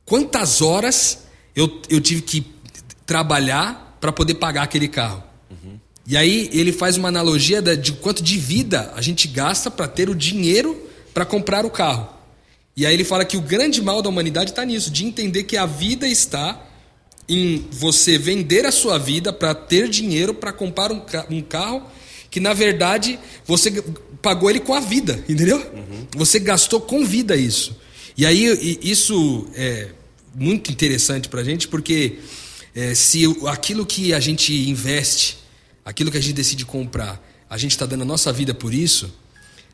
[0.05, 1.19] quantas horas
[1.55, 2.43] eu, eu tive que
[3.05, 5.23] trabalhar para poder pagar aquele carro.
[5.51, 5.77] Uhum.
[6.07, 10.09] E aí ele faz uma analogia de quanto de vida a gente gasta para ter
[10.09, 10.86] o dinheiro
[11.17, 12.07] para comprar o carro.
[12.75, 15.57] E aí ele fala que o grande mal da humanidade está nisso, de entender que
[15.57, 16.63] a vida está
[17.27, 21.01] em você vender a sua vida para ter dinheiro para comprar um,
[21.31, 21.81] um, carro
[22.29, 23.83] que na verdade você
[24.21, 25.57] pagou ele com a vida, entendeu?
[25.57, 26.05] Uhum.
[26.17, 27.75] Você gastou com vida isso.
[28.15, 29.89] E aí isso é
[30.35, 32.19] muito interessante para a gente porque
[32.75, 35.39] é, se aquilo que a gente investe,
[35.83, 39.11] aquilo que a gente decide comprar, a gente está dando a nossa vida por isso,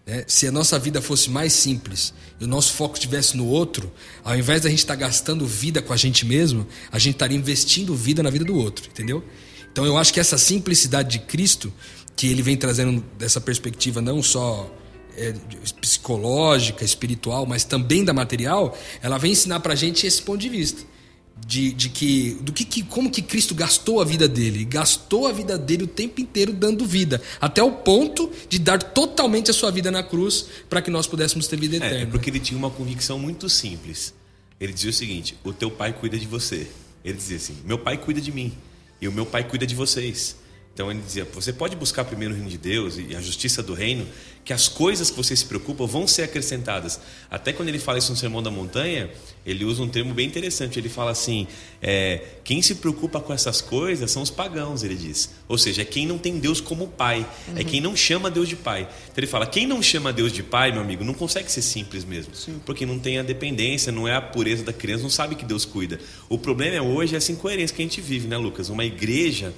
[0.05, 0.23] né?
[0.27, 3.91] Se a nossa vida fosse mais simples e o nosso foco estivesse no outro,
[4.23, 7.37] ao invés da gente estar tá gastando vida com a gente mesmo, a gente estaria
[7.37, 9.23] investindo vida na vida do outro, entendeu?
[9.71, 11.73] Então eu acho que essa simplicidade de Cristo,
[12.15, 14.69] que ele vem trazendo dessa perspectiva não só
[15.17, 15.33] é,
[15.81, 20.49] psicológica, espiritual, mas também da material, ela vem ensinar para a gente esse ponto de
[20.49, 20.92] vista
[21.35, 24.63] de, de que do que, que, como que Cristo gastou a vida dele?
[24.65, 29.51] Gastou a vida dele o tempo inteiro dando vida até o ponto de dar totalmente
[29.51, 32.29] a sua vida na cruz para que nós pudéssemos ter vida eterna é, é porque
[32.29, 34.13] ele tinha uma convicção muito simples.
[34.59, 36.67] Ele dizia o seguinte o teu pai cuida de você.
[37.03, 38.53] Ele dizia assim meu pai cuida de mim
[39.01, 40.37] e o meu pai cuida de vocês
[40.73, 43.75] então ele dizia: você pode buscar primeiro o reino de Deus e a justiça do
[43.75, 44.07] reino,
[44.43, 46.99] que as coisas que você se preocupa vão ser acrescentadas.
[47.29, 49.09] Até quando ele fala isso no Sermão da Montanha,
[49.45, 50.79] ele usa um termo bem interessante.
[50.79, 51.47] Ele fala assim:
[51.79, 55.29] é, quem se preocupa com essas coisas são os pagãos, ele diz.
[55.47, 57.57] Ou seja, é quem não tem Deus como pai, é uhum.
[57.59, 58.81] é quem não chama Deus de pai.
[58.81, 62.03] Então ele fala: quem não chama Deus de pai, meu amigo, não consegue ser simples
[62.03, 62.59] mesmo, Sim.
[62.65, 65.65] porque não tem a dependência, não é a pureza da criança, não sabe que Deus
[65.65, 65.99] cuida.
[66.27, 68.69] O problema é hoje essa incoerência que a gente vive, né, Lucas?
[68.69, 69.53] Uma igreja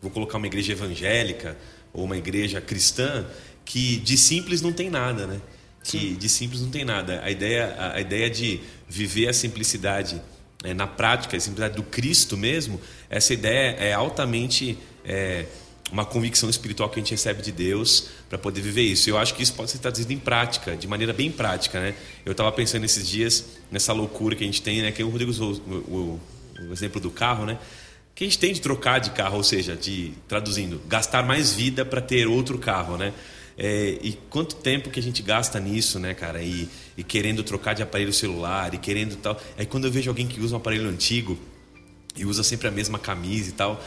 [0.00, 1.56] vou colocar uma igreja evangélica
[1.92, 3.26] ou uma igreja cristã
[3.64, 5.40] que de simples não tem nada, né?
[5.82, 7.20] Que de simples não tem nada.
[7.22, 10.20] A ideia, a, ideia de viver a simplicidade
[10.62, 15.46] é, na prática, a simplicidade do Cristo mesmo, essa ideia é altamente é,
[15.90, 19.08] uma convicção espiritual que a gente recebe de Deus para poder viver isso.
[19.08, 21.94] Eu acho que isso pode ser traduzido em prática, de maneira bem prática, né?
[22.24, 24.92] Eu estava pensando esses dias nessa loucura que a gente tem, né?
[24.92, 26.20] Que o Rodrigo usou o, o,
[26.68, 27.58] o exemplo do carro, né?
[28.20, 31.86] Que a gente tem de trocar de carro, ou seja, de traduzindo, gastar mais vida
[31.86, 33.14] para ter outro carro, né?
[33.56, 36.42] É, e quanto tempo que a gente gasta nisso, né, cara?
[36.42, 39.40] E, e, querendo trocar de aparelho celular e querendo tal.
[39.56, 41.38] Aí quando eu vejo alguém que usa um aparelho antigo
[42.14, 43.82] e usa sempre a mesma camisa e tal,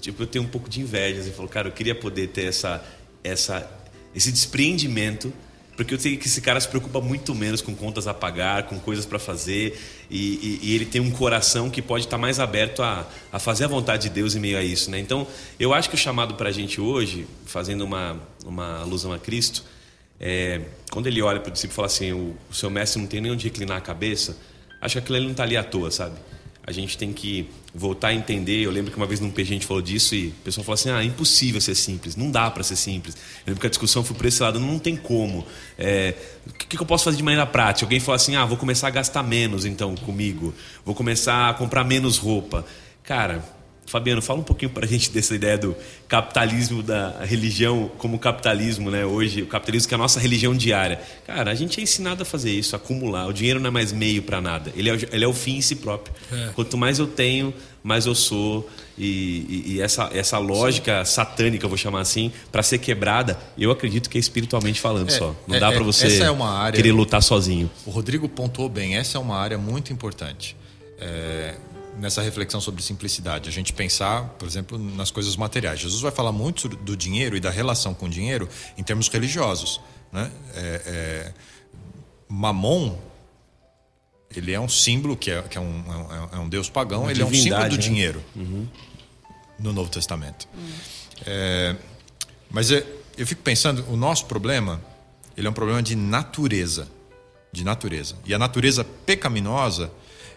[0.00, 1.18] tipo, eu tenho um pouco de inveja.
[1.18, 2.80] Assim, eu falo, cara, eu queria poder ter essa,
[3.24, 3.68] essa,
[4.14, 5.32] esse despreendimento
[5.76, 8.78] porque eu sei que esse cara se preocupa muito menos com contas a pagar, com
[8.78, 9.78] coisas para fazer,
[10.10, 13.38] e, e, e, ele tem um coração que pode estar tá mais aberto a, a
[13.38, 14.90] fazer a vontade de Deus em meio a isso.
[14.90, 14.98] Né?
[14.98, 15.26] Então,
[15.58, 19.64] eu acho que o chamado para a gente hoje, fazendo uma, uma alusão a Cristo,
[20.20, 20.60] é,
[20.90, 23.20] quando ele olha para o discípulo e fala assim: o, o seu mestre não tem
[23.20, 24.36] nem onde reclinar a cabeça,
[24.80, 26.14] acho que aquilo ali não está ali à toa, sabe?
[26.66, 28.62] A gente tem que voltar a entender.
[28.62, 30.74] Eu lembro que uma vez num PG a gente falou disso e o pessoal falou
[30.74, 33.14] assim: ah, é impossível ser simples, não dá para ser simples.
[33.14, 35.46] Eu lembro que a discussão foi por esse lado: não tem como.
[35.78, 36.14] É,
[36.46, 37.84] o que, que, eu posso fazer de maneira prática?
[37.84, 41.84] Alguém falou assim: ah, vou começar a gastar menos então comigo, vou começar a comprar
[41.84, 42.64] menos roupa.
[43.02, 43.44] Cara,
[43.86, 45.76] Fabiano, fala um pouquinho para a gente dessa ideia do
[46.08, 49.04] capitalismo da religião como capitalismo, né?
[49.04, 51.00] Hoje, o capitalismo que é a nossa religião diária.
[51.26, 53.26] Cara, a gente é ensinado a fazer isso, a acumular.
[53.26, 54.72] O dinheiro não é mais meio para nada.
[54.74, 56.14] Ele é, ele é o fim em si próprio.
[56.32, 56.50] É.
[56.54, 58.68] Quanto mais eu tenho, mais eu sou.
[58.96, 59.04] E,
[59.66, 61.14] e, e essa, essa lógica Sim.
[61.14, 65.12] satânica, eu vou chamar assim, para ser quebrada, eu acredito que é espiritualmente falando é,
[65.12, 65.36] só.
[65.46, 67.70] Não é, dá para é, você é área, querer lutar sozinho.
[67.84, 68.96] O Rodrigo pontuou bem.
[68.96, 70.56] Essa é uma área muito importante.
[70.98, 71.54] É,
[71.98, 73.48] nessa reflexão sobre simplicidade.
[73.48, 75.80] A gente pensar, por exemplo, nas coisas materiais.
[75.80, 79.80] Jesus vai falar muito do dinheiro e da relação com o dinheiro em termos religiosos.
[80.12, 80.30] Né?
[80.54, 81.32] É, é,
[82.28, 82.96] mamon,
[84.34, 85.84] ele é um símbolo, que é, que é, um,
[86.32, 87.82] é um, deus pagão, Uma ele é um símbolo do né?
[87.82, 88.66] dinheiro uhum.
[89.58, 90.48] no Novo Testamento.
[90.54, 91.76] Uhum.
[92.50, 92.84] mas eu,
[93.16, 94.80] eu fico pensando, o nosso problema,
[95.36, 96.88] ele é um problema de natureza.
[97.52, 98.16] De natureza.
[98.24, 99.92] E a natureza pecaminosa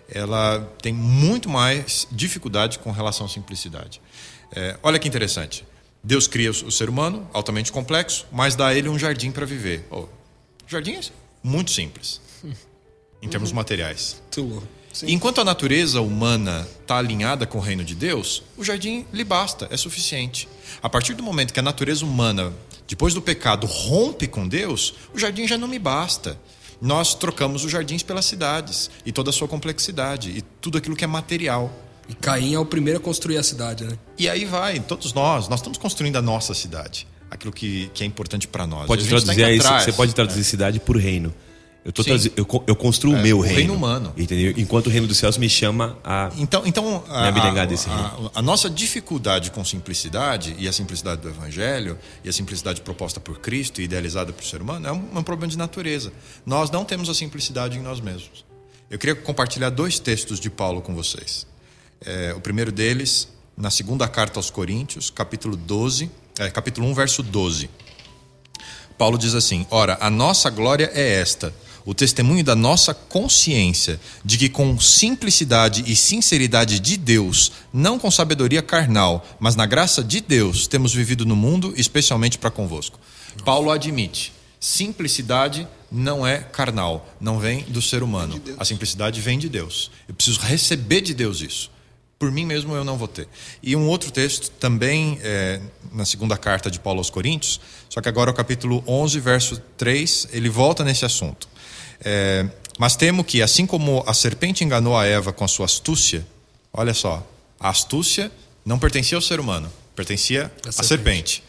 [0.09, 4.01] ela tem muito mais dificuldade com relação à simplicidade.
[4.55, 5.65] É, olha que interessante.
[6.03, 9.85] Deus cria o ser humano, altamente complexo, mas dá a ele um jardim para viver.
[9.91, 10.05] Oh,
[10.67, 11.01] jardim é
[11.43, 12.21] muito simples,
[13.21, 13.55] em termos uhum.
[13.57, 14.21] materiais.
[15.03, 19.67] Enquanto a natureza humana está alinhada com o reino de Deus, o jardim lhe basta,
[19.69, 20.47] é suficiente.
[20.81, 22.53] A partir do momento que a natureza humana,
[22.87, 26.39] depois do pecado, rompe com Deus, o jardim já não me basta.
[26.81, 31.03] Nós trocamos os jardins pelas cidades e toda a sua complexidade e tudo aquilo que
[31.03, 31.71] é material.
[32.07, 33.97] E Caim é o primeiro a construir a cidade, né?
[34.17, 38.07] E aí vai, todos nós, nós estamos construindo a nossa cidade, aquilo que, que é
[38.07, 38.87] importante para nós.
[38.87, 40.15] Pode tá traduzir aí, atrás, você pode né?
[40.15, 41.33] traduzir cidade por reino.
[41.87, 43.57] Eu, tô traduzi- eu, eu construo o É, meu o reino.
[43.59, 44.13] reino humano.
[44.17, 44.53] Entendeu?
[44.57, 46.29] Enquanto o reino dos céus me chama a.
[46.37, 51.21] Então, então a, Me a- desse a- a nossa dificuldade com simplicidade e a simplicidade
[51.21, 55.07] do Evangelho e a simplicidade proposta por Cristo e idealizada por ser humano é um,
[55.15, 56.11] é um problema de natureza.
[56.45, 58.43] Nós não temos a simplicidade em nós mesmos.
[58.91, 61.47] Eu queria compartilhar dois textos de Paulo com vocês.
[62.01, 67.23] É, o primeiro deles, na segunda carta aos Coríntios, capítulo 12, é, capítulo 1, verso
[67.23, 67.69] 12.
[68.97, 71.53] Paulo diz assim: Ora, a nossa glória é esta,
[71.87, 78.11] o testemunho da nossa consciência, de que com simplicidade e sinceridade de Deus, não com
[78.11, 82.99] sabedoria carnal, mas na graça de Deus, temos vivido no mundo, especialmente para convosco.
[83.45, 88.41] Paulo admite: simplicidade não é carnal, não vem do ser humano.
[88.57, 89.89] A simplicidade vem de Deus.
[90.09, 91.71] Eu preciso receber de Deus isso.
[92.19, 93.29] Por mim mesmo eu não vou ter.
[93.63, 95.61] E um outro texto, também é,
[95.93, 100.27] na segunda carta de Paulo aos Coríntios, só que agora o capítulo 11, verso 3,
[100.33, 101.47] ele volta nesse assunto.
[102.01, 102.45] É,
[102.77, 106.25] Mas temo que, assim como a serpente enganou a Eva com a sua astúcia,
[106.71, 107.27] olha só,
[107.59, 108.31] a astúcia
[108.63, 110.87] não pertencia ao ser humano, pertencia à serpente.
[110.87, 111.43] serpente.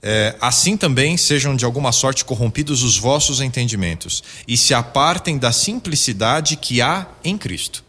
[0.00, 5.50] É, assim também sejam de alguma sorte corrompidos os vossos entendimentos e se apartem da
[5.50, 7.82] simplicidade que há em Cristo.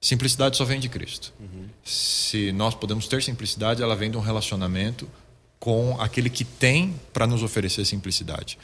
[0.00, 1.32] Simplicidade só vem de Cristo.
[1.84, 5.08] Se nós podemos ter simplicidade, ela vem de um relacionamento
[5.60, 8.58] com aquele que tem para nos oferecer simplicidade.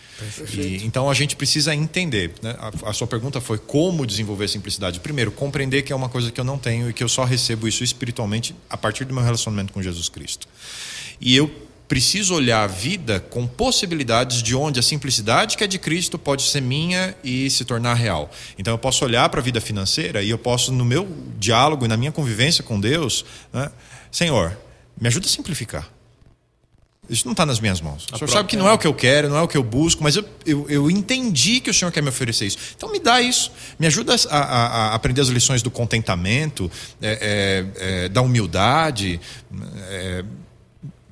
[0.54, 2.32] E, então a gente precisa entender.
[2.42, 2.56] Né?
[2.58, 4.98] A, a sua pergunta foi como desenvolver simplicidade.
[5.00, 7.68] Primeiro, compreender que é uma coisa que eu não tenho e que eu só recebo
[7.68, 10.48] isso espiritualmente a partir do meu relacionamento com Jesus Cristo.
[11.20, 11.54] E eu
[11.86, 16.44] preciso olhar a vida com possibilidades de onde a simplicidade que é de Cristo pode
[16.44, 18.30] ser minha e se tornar real.
[18.58, 21.06] Então eu posso olhar para a vida financeira e eu posso, no meu
[21.38, 23.70] diálogo e na minha convivência com Deus, né?
[24.10, 24.56] Senhor,
[24.98, 25.95] me ajuda a simplificar.
[27.08, 28.04] Isso não está nas minhas mãos.
[28.12, 29.62] O senhor sabe que não é o que eu quero, não é o que eu
[29.62, 32.58] busco, mas eu, eu, eu entendi que o senhor quer me oferecer isso.
[32.76, 33.52] Então me dá isso.
[33.78, 39.20] Me ajuda a, a- a aprender as lições do contentamento, é, é, é, da humildade.
[39.88, 40.24] é,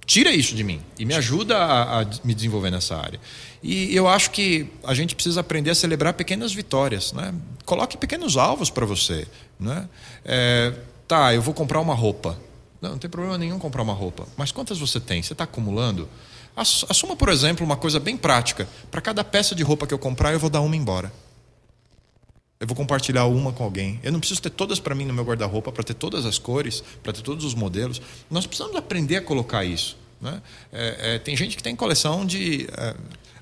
[0.06, 3.18] tira isso de mim e me ajuda a, a me desenvolver nessa área.
[3.62, 7.12] E eu acho que a gente precisa aprender a celebrar pequenas vitórias.
[7.14, 7.32] Né?
[7.64, 9.26] Coloque pequenos alvos para você.
[9.58, 9.88] Né?
[10.24, 10.74] É,
[11.08, 12.38] tá, eu vou comprar uma roupa.
[12.84, 14.26] Não, não tem problema nenhum comprar uma roupa.
[14.36, 15.22] Mas quantas você tem?
[15.22, 16.06] Você está acumulando?
[16.54, 18.68] Ass- Assuma, por exemplo, uma coisa bem prática.
[18.90, 21.10] Para cada peça de roupa que eu comprar, eu vou dar uma embora.
[22.60, 23.98] Eu vou compartilhar uma com alguém.
[24.02, 26.84] Eu não preciso ter todas para mim no meu guarda-roupa, para ter todas as cores,
[27.02, 28.00] para ter todos os modelos.
[28.30, 29.96] Nós precisamos aprender a colocar isso.
[30.20, 30.40] Né?
[30.72, 32.66] É, é, tem gente que tem coleção de.
[32.76, 32.94] É,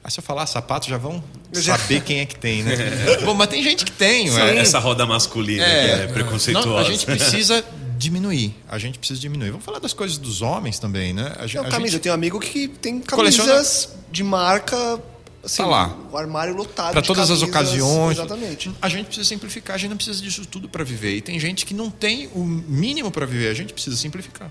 [0.04, 2.74] ah, se eu falar sapato, já vão saber quem é que tem, né?
[3.24, 4.28] Bom, mas tem gente que tem.
[4.28, 6.68] Essa, essa roda masculina que é preconceituosa.
[6.68, 7.64] Não, a gente precisa
[8.02, 8.54] diminuir.
[8.68, 9.50] A gente precisa diminuir.
[9.50, 11.32] Vamos falar das coisas dos homens também, né?
[11.38, 11.80] A, Não, a camisa.
[11.80, 15.00] gente- Eu tenho um amigo que tem Coleciona- camisas de marca.
[15.44, 15.96] Assim, Tá lá.
[16.12, 16.92] O armário lotado.
[16.92, 18.16] para todas as camisas, ocasiões.
[18.18, 18.70] Exatamente.
[18.80, 21.16] A gente precisa simplificar, a gente não precisa disso tudo para viver.
[21.16, 24.50] E tem gente que não tem o mínimo para viver, a gente precisa simplificar.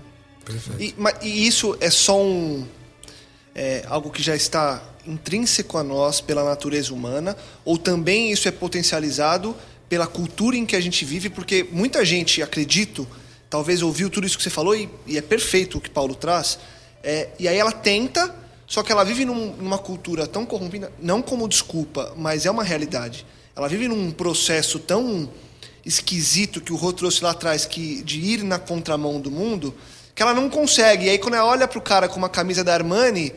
[0.78, 2.66] E, ma- e isso é só um.
[3.54, 8.50] é, algo que já está intrínseco a nós pela natureza humana, ou também isso é
[8.50, 9.54] potencializado
[9.88, 13.06] pela cultura em que a gente vive, porque muita gente, acredito,
[13.52, 16.58] talvez ouviu tudo isso que você falou e, e é perfeito o que Paulo traz,
[17.02, 18.34] é, e aí ela tenta,
[18.66, 22.64] só que ela vive num- numa cultura tão corrompida, não como desculpa, mas é uma
[22.64, 23.26] realidade.
[23.54, 25.28] Ela vive num processo tão
[25.84, 29.74] esquisito que o Rô trouxe lá atrás, que de ir na contramão do mundo,
[30.14, 31.04] que ela não consegue.
[31.04, 33.34] E aí quando ela olha pro cara com uma camisa da Armani,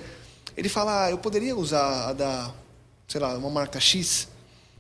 [0.56, 2.52] ele fala, ah, eu poderia usar a da,
[3.10, 4.30] sei lá, uma marca X.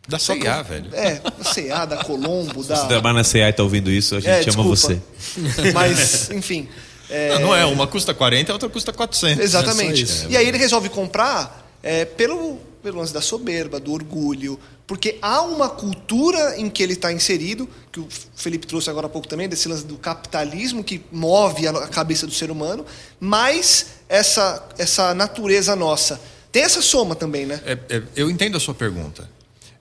[0.08, 0.90] Da C&A, velho.
[0.94, 2.86] É, da C&A, da Colombo, Se você da...
[2.88, 4.70] trabalha na CA e tá ouvindo isso, a gente É, ama desculpa.
[4.70, 5.02] você.
[5.74, 6.68] Mas, enfim...
[7.10, 9.44] é, Não, não é, uma custa 40 e a outra custa 400.
[9.44, 10.06] Exatamente.
[10.28, 15.18] É e aí ele resolve comprar é, pelo, pelo lance da soberba, do orgulho, porque
[15.22, 19.28] há uma cultura em que ele está inserido, que o Felipe trouxe agora há pouco
[19.28, 22.86] também, desse lance do capitalismo que move a a cabeça do ser humano,
[23.20, 26.22] mas essa, essa natureza nossa.
[26.52, 27.60] Tem essa soma também, né?
[27.66, 29.28] É, é, eu entendo a sua pergunta.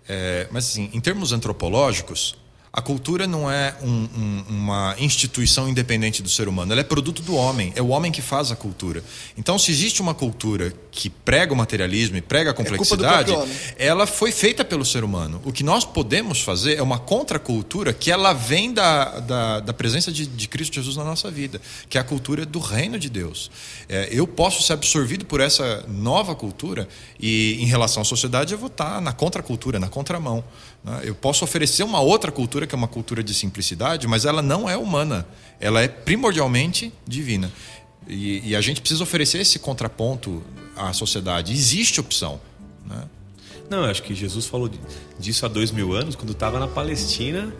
[0.09, 2.37] É, mas, assim, em termos antropológicos,
[2.77, 7.23] A cultura não é um, um, uma instituição independente do ser humano, ela é produto
[7.23, 9.01] do homem, é o homem que faz a cultura.
[9.39, 13.33] Então, se existe uma cultura que prega o materialismo e prega a complexidade,
[13.79, 15.41] é ela foi feita pelo ser humano.
[15.45, 20.11] O que nós podemos fazer é uma contracultura que ela vem da, da, da presença
[20.11, 23.53] de, de, Cristo Jesus na nossa vida, que é a cultura do reino de Deus.
[23.89, 26.89] É, eu posso ser absorvido por essa nova cultura
[27.21, 30.43] e, em relação à sociedade, eu vou estar na contracultura, na contramão.
[30.85, 31.01] Né?
[31.05, 34.69] Eu posso oferecer uma outra cultura, que é uma cultura de simplicidade, mas ela não
[34.69, 35.27] é humana.
[35.59, 37.51] Ela é primordialmente divina.
[38.07, 40.43] E, e a gente precisa oferecer esse contraponto
[40.77, 41.53] à sociedade.
[41.53, 42.39] Existe opção.
[42.87, 43.03] Né?
[43.71, 44.71] Não, eu acho que Jesus falou
[45.19, 47.53] disso há dois mil anos, quando estava na Palestina.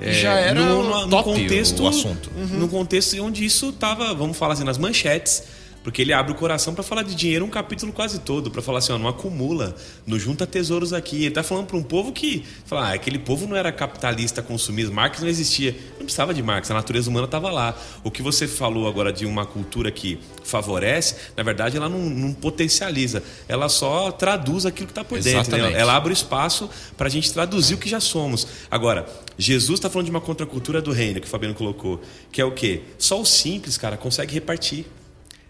[0.00, 2.30] É, já era no, no, no contexto, o assunto.
[2.34, 2.60] Uhum.
[2.60, 5.42] No contexto onde isso estava, vamos falar assim, nas manchetes.
[5.82, 8.78] Porque ele abre o coração para falar de dinheiro um capítulo quase todo, para falar
[8.78, 9.74] assim, ó, não acumula,
[10.06, 11.16] não junta tesouros aqui.
[11.16, 14.92] Ele está falando para um povo que, fala, ah, aquele povo não era capitalista, consumista,
[14.92, 17.74] Marx não existia, não precisava de Marx, a natureza humana estava lá.
[18.04, 22.32] O que você falou agora de uma cultura que favorece, na verdade ela não, não
[22.34, 25.56] potencializa, ela só traduz aquilo que está por dentro.
[25.56, 25.72] Né?
[25.72, 28.46] Ela abre espaço para a gente traduzir o que já somos.
[28.70, 29.06] Agora,
[29.38, 32.00] Jesus está falando de uma contracultura do reino que o Fabiano colocou,
[32.30, 32.82] que é o quê?
[32.98, 34.84] Só o simples, cara, consegue repartir.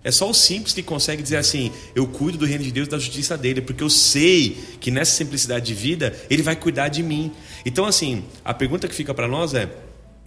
[0.02, 2.98] É só o simples que consegue dizer assim: eu cuido do reino de Deus da
[2.98, 7.32] justiça dele, porque eu sei que nessa simplicidade de vida ele vai cuidar de mim.
[7.66, 9.70] Então, assim, a pergunta que fica para nós é: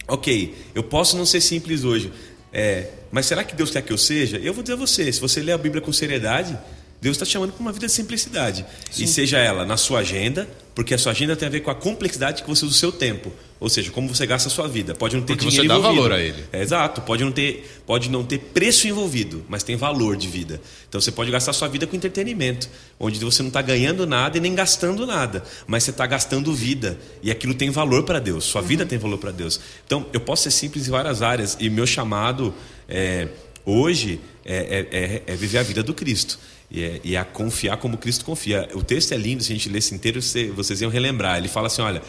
[0.06, 2.12] ok, eu posso não ser simples hoje,
[2.52, 4.38] é, mas será que Deus quer que eu seja?
[4.38, 6.56] Eu vou dizer a você: se você ler a Bíblia com seriedade,
[7.04, 8.64] Deus está chamando para uma vida de simplicidade.
[8.90, 9.04] Sim.
[9.04, 11.74] E seja ela na sua agenda, porque a sua agenda tem a ver com a
[11.74, 13.30] complexidade que você usa o seu tempo.
[13.60, 14.94] Ou seja, como você gasta a sua vida.
[14.94, 16.02] Pode não ter porque dinheiro você dá envolvido.
[16.02, 16.42] valor a ele.
[16.50, 17.02] É, exato.
[17.02, 20.58] Pode não, ter, pode não ter preço envolvido, mas tem valor de vida.
[20.88, 24.38] Então você pode gastar a sua vida com entretenimento, onde você não está ganhando nada
[24.38, 26.98] e nem gastando nada, mas você está gastando vida.
[27.22, 28.44] E aquilo tem valor para Deus.
[28.44, 28.66] Sua uhum.
[28.66, 29.60] vida tem valor para Deus.
[29.84, 31.54] Então eu posso ser simples em várias áreas.
[31.60, 32.54] E meu chamado
[32.88, 33.28] é,
[33.62, 36.38] hoje é, é, é, é viver a vida do Cristo.
[36.74, 38.68] E, é, e a confiar como Cristo confia.
[38.74, 41.38] O texto é lindo, se a gente lesse inteiro, vocês iam relembrar.
[41.38, 42.02] Ele fala assim: olha,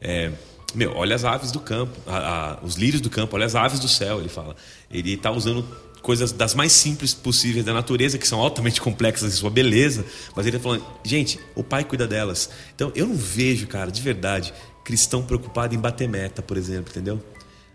[0.00, 0.32] é,
[0.74, 3.78] meu, olha as aves do campo, a, a, os lírios do campo, olha as aves
[3.78, 4.18] do céu.
[4.18, 4.56] Ele fala.
[4.90, 5.64] Ele está usando
[6.02, 10.04] coisas das mais simples possíveis da natureza, que são altamente complexas em sua beleza,
[10.34, 12.50] mas ele está falando, gente, o pai cuida delas.
[12.74, 14.52] Então eu não vejo, cara, de verdade,
[14.84, 17.22] cristão preocupado em bater meta, por exemplo, entendeu?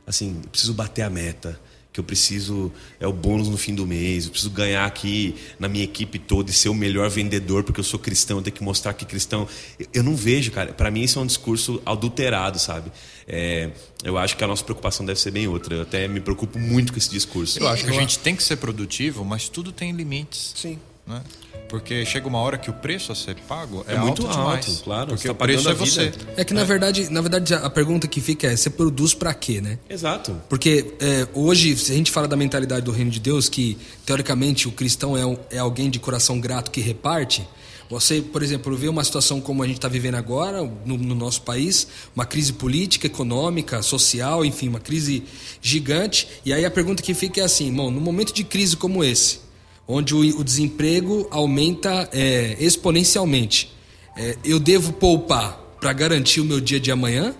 [0.05, 1.57] Assim, preciso bater a meta
[1.93, 5.69] que eu preciso é o bônus no fim do mês, eu preciso ganhar aqui na
[5.69, 8.63] minha equipe toda e ser o melhor vendedor porque eu sou cristão, eu tenho que
[8.63, 9.47] mostrar que cristão.
[9.93, 10.73] Eu não vejo, cara.
[10.73, 12.91] Para mim isso é um discurso adulterado, sabe?
[13.27, 13.69] É,
[14.03, 15.75] eu acho que a nossa preocupação deve ser bem outra.
[15.75, 17.59] Eu até me preocupo muito com esse discurso.
[17.59, 20.53] Eu acho que a gente tem que ser produtivo, mas tudo tem limites.
[20.55, 20.79] Sim.
[21.05, 21.21] Né?
[21.67, 24.67] Porque chega uma hora que o preço a ser pago é, é muito alto, demais.
[24.67, 25.07] Alto, claro.
[25.07, 26.13] Porque tá o preço é você.
[26.37, 26.65] É que na é.
[26.65, 29.79] verdade, na verdade a pergunta que fica é: você produz para quê, né?
[29.89, 30.39] Exato.
[30.47, 34.67] Porque é, hoje, se a gente fala da mentalidade do reino de Deus, que teoricamente
[34.67, 37.47] o cristão é, é alguém de coração grato que reparte.
[37.89, 41.41] Você, por exemplo, vê uma situação como a gente está vivendo agora no, no, nosso
[41.41, 45.23] país, uma crise política, econômica, social, enfim, uma crise
[45.61, 46.27] gigante.
[46.45, 49.39] E aí a pergunta que fica é assim: bom, no momento de crise como esse,
[49.87, 53.71] onde o, o desemprego aumenta é, exponencialmente.
[54.15, 57.35] É, eu devo poupar para garantir o meu dia de amanhã?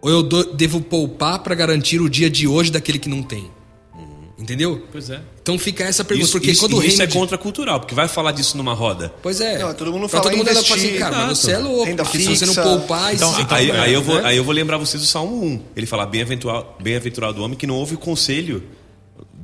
[0.00, 3.50] Ou eu do, devo poupar para garantir o dia de hoje daquele que não tem?
[4.42, 4.82] Entendeu?
[4.90, 5.20] Pois é.
[5.40, 6.24] Então fica essa pergunta.
[6.24, 7.16] Isso, porque isso, quando o reino isso é de...
[7.16, 9.14] contracultural, porque vai falar disso numa roda.
[9.22, 9.58] Pois é.
[9.58, 11.84] Não, todo mundo fala todo mundo investir, fala assim, cara, mas você é louco.
[11.84, 12.34] Renda porque fixa.
[12.34, 13.14] se você não poupar...
[13.14, 14.22] Então, isso aí, aí, eu vou, né?
[14.24, 15.60] aí eu vou lembrar vocês do Salmo 1.
[15.76, 18.64] Ele fala, bem-aventurado bem -aventurado o homem que não ouve o conselho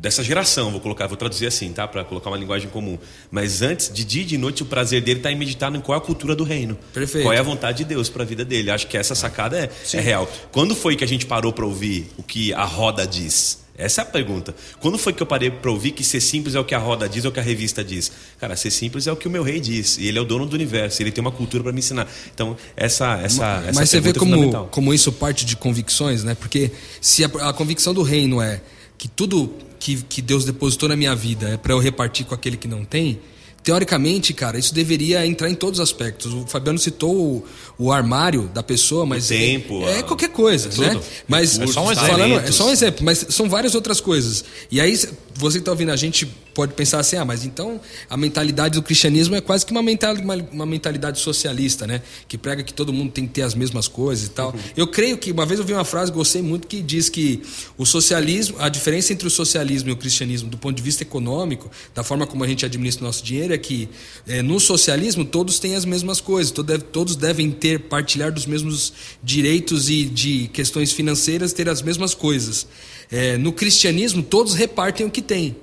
[0.01, 2.97] dessa geração, vou colocar, vou traduzir assim, tá, para colocar uma linguagem comum.
[3.31, 5.99] Mas antes, de dia e de noite, o prazer dele está em meditar em qual
[5.99, 6.77] é a cultura do reino.
[6.93, 7.25] Perfeito.
[7.25, 8.71] Qual é a vontade de Deus para a vida dele.
[8.71, 10.31] Acho que essa sacada é, é real.
[10.53, 13.67] Quando foi que a gente parou para ouvir o que a roda diz?
[13.77, 14.55] Essa é a pergunta.
[14.81, 17.09] Quando foi que eu parei para ouvir que ser simples é o que a roda
[17.09, 18.11] diz ou o que a revista diz?
[18.41, 19.99] Cara, ser simples é o que o meu rei diz.
[19.99, 21.01] E ele é o dono do universo.
[21.01, 22.09] Ele tem uma cultura para me ensinar.
[22.35, 26.35] Então, essa, essa, Mas, essa você vê é como, como isso parte de convicções, né?
[26.35, 28.61] Porque se a, a convicção do reino é
[28.99, 32.57] que tudo que, que Deus depositou na minha vida é para eu repartir com aquele
[32.57, 33.21] que não tem,
[33.63, 36.33] teoricamente, cara, isso deveria entrar em todos os aspectos.
[36.33, 37.45] O Fabiano citou o,
[37.79, 41.01] o armário da pessoa, mas o tempo, é, é qualquer coisa, é né?
[41.27, 42.09] Mas é só um exemplo.
[42.09, 44.45] Falando, é só um exemplo, mas são várias outras coisas.
[44.71, 44.99] E aí
[45.39, 47.81] você que está ouvindo a gente pode pensar assim, ah, mas então
[48.11, 52.03] a mentalidade do cristianismo é quase que uma mentalidade, uma, mentalidade socialista, né?
[52.27, 54.51] Que prega que todo mundo tem que ter as mesmas coisas e tal.
[54.51, 54.59] Uhum.
[54.77, 57.41] Eu creio que, uma vez eu vi uma frase, gostei muito, que diz que
[57.77, 61.71] o socialismo, a diferença entre o socialismo e o cristianismo, do ponto de vista econômico,
[61.95, 63.89] da forma como a gente administra o nosso dinheiro, é que
[64.27, 66.53] é, no socialismo todos têm as mesmas coisas,
[66.91, 72.67] todos devem ter, partilhar dos mesmos direitos e de questões financeiras, ter as mesmas coisas.
[73.11, 75.57] É, no cristianismo, todos repartem o que têm.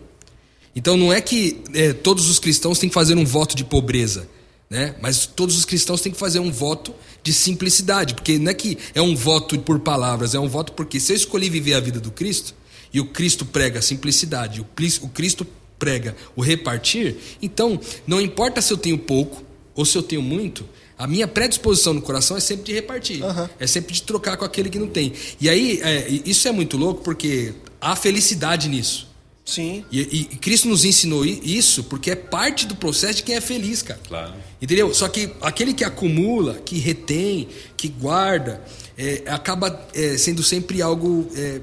[0.75, 4.27] Então não é que é, todos os cristãos têm que fazer um voto de pobreza,
[4.69, 4.95] né?
[5.01, 6.93] mas todos os cristãos têm que fazer um voto
[7.23, 10.99] de simplicidade, porque não é que é um voto por palavras, é um voto porque
[10.99, 12.53] se eu escolhi viver a vida do Cristo,
[12.93, 15.45] e o Cristo prega a simplicidade, o Cristo
[15.77, 19.43] prega o repartir, então não importa se eu tenho pouco
[19.73, 20.65] ou se eu tenho muito,
[20.97, 23.23] a minha predisposição no coração é sempre de repartir.
[23.23, 23.49] Uhum.
[23.59, 25.13] É sempre de trocar com aquele que não tem.
[25.39, 29.13] E aí, é, isso é muito louco porque há felicidade nisso.
[29.45, 29.85] Sim.
[29.91, 33.83] E, e, Cristo nos ensinou isso porque é parte do processo de quem é feliz,
[33.83, 33.99] cara.
[34.07, 34.33] Claro.
[34.59, 34.91] Entendeu?
[34.91, 38.63] Só que aquele que acumula, que retém, que guarda,
[38.97, 41.61] é, acaba é, sendo sempre algo é,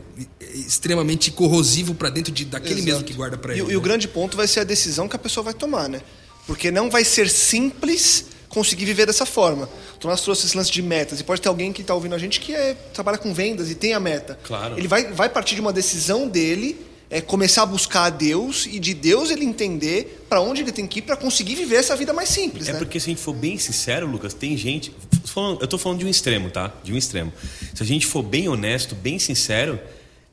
[0.54, 2.86] extremamente corrosivo para dentro de, daquele Exato.
[2.86, 3.62] mesmo que guarda para ele.
[3.62, 3.72] E, né?
[3.72, 6.02] e o grande ponto vai ser a decisão que a pessoa vai tomar, né?
[6.46, 9.68] Porque não vai ser simples conseguir viver dessa forma.
[9.96, 11.18] Então nós trouxe esse lance de metas.
[11.18, 13.74] E pode ter alguém que está ouvindo a gente que é, trabalha com vendas e
[13.74, 14.38] tem a meta.
[14.44, 14.78] Claro.
[14.78, 16.78] Ele vai, vai partir de uma decisão dele,
[17.08, 20.86] é, começar a buscar a Deus e de Deus ele entender para onde ele tem
[20.86, 22.68] que ir para conseguir viver essa vida mais simples.
[22.68, 22.78] É né?
[22.78, 24.94] porque se a gente for bem sincero, Lucas, tem gente.
[25.34, 26.70] Eu estou falando de um extremo, tá?
[26.84, 27.32] De um extremo.
[27.74, 29.80] Se a gente for bem honesto, bem sincero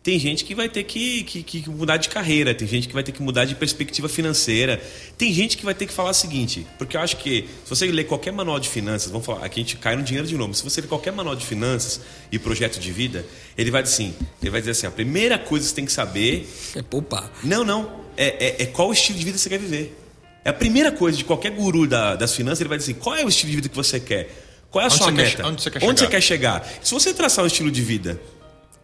[0.01, 3.03] tem gente que vai ter que, que, que, mudar de carreira, tem gente que vai
[3.03, 4.81] ter que mudar de perspectiva financeira,
[5.17, 7.85] tem gente que vai ter que falar o seguinte, porque eu acho que se você
[7.87, 10.53] ler qualquer manual de finanças, vamos falar, aqui a gente cai no dinheiro de novo,
[10.53, 11.99] se você ler qualquer manual de finanças
[12.31, 13.25] e projeto de vida,
[13.57, 15.91] ele vai dizer assim, ele vai dizer assim, a primeira coisa que você tem que
[15.91, 17.29] saber é poupar.
[17.43, 19.97] Não, não, é, é, é qual estilo de vida você quer viver.
[20.45, 23.17] É a primeira coisa de qualquer guru da, das finanças, ele vai dizer assim, qual
[23.17, 24.29] é o estilo de vida que você quer?
[24.71, 25.35] Qual é a onde sua meta?
[25.35, 25.97] Quer, onde você quer onde chegar?
[25.97, 26.69] você quer chegar?
[26.81, 28.21] Se você traçar um estilo de vida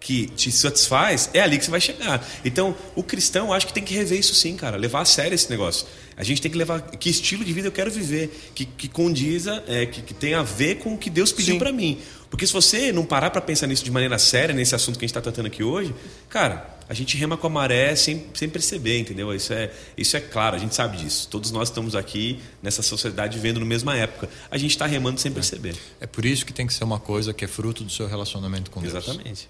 [0.05, 2.23] que te satisfaz, é ali que você vai chegar.
[2.45, 4.77] Então, o cristão, acho que tem que rever isso sim, cara.
[4.77, 5.87] Levar a sério esse negócio.
[6.15, 9.63] A gente tem que levar que estilo de vida eu quero viver, que, que condiza,
[9.67, 11.97] é, que, que tem a ver com o que Deus pediu para mim.
[12.29, 15.07] Porque se você não parar para pensar nisso de maneira séria, nesse assunto que a
[15.07, 15.91] gente está tratando aqui hoje,
[16.29, 19.33] cara, a gente rema com a maré sem, sem perceber, entendeu?
[19.33, 21.27] Isso é, isso é claro, a gente sabe disso.
[21.31, 24.29] Todos nós estamos aqui nessa sociedade vivendo na mesma época.
[24.51, 25.75] A gente está remando sem perceber.
[25.99, 28.69] É por isso que tem que ser uma coisa que é fruto do seu relacionamento
[28.69, 28.93] com Deus.
[28.93, 29.49] Exatamente.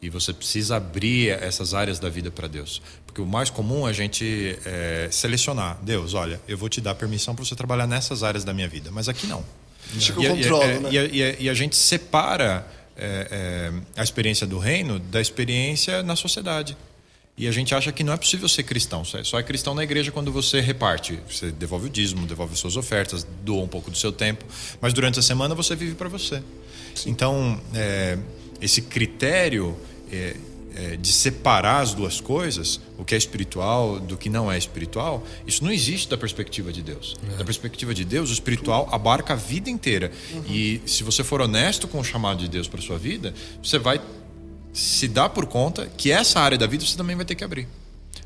[0.00, 2.80] E você precisa abrir essas áreas da vida para Deus.
[3.04, 5.76] Porque o mais comum é a gente é, selecionar.
[5.82, 8.90] Deus, olha, eu vou te dar permissão para você trabalhar nessas áreas da minha vida.
[8.92, 9.44] Mas aqui não.
[9.98, 10.88] Tipo, eu controlo, e, né?
[10.92, 15.20] E a, e, a, e a, gente separa é, é, a experiência do reino da
[15.20, 16.76] experiência na sociedade.
[17.36, 19.04] E a gente acha que não é possível ser cristão.
[19.04, 21.20] Só é cristão na igreja quando você reparte.
[21.30, 24.44] Você devolve o dízimo, devolve suas ofertas, doa um pouco do seu tempo.
[24.80, 26.42] Mas durante a semana você vive para você.
[26.96, 27.10] Sim.
[27.10, 28.18] Então, é,
[28.60, 29.78] esse critério
[30.12, 30.36] é,
[30.74, 35.26] é, de separar as duas coisas, o que é espiritual do que não é espiritual,
[35.46, 37.16] isso não existe da perspectiva de Deus.
[37.34, 37.36] É.
[37.36, 40.12] Da perspectiva de Deus, o espiritual abarca a vida inteira.
[40.32, 40.44] Uhum.
[40.48, 44.00] E se você for honesto com o chamado de Deus para sua vida, você vai
[44.72, 47.66] se dar por conta que essa área da vida você também vai ter que abrir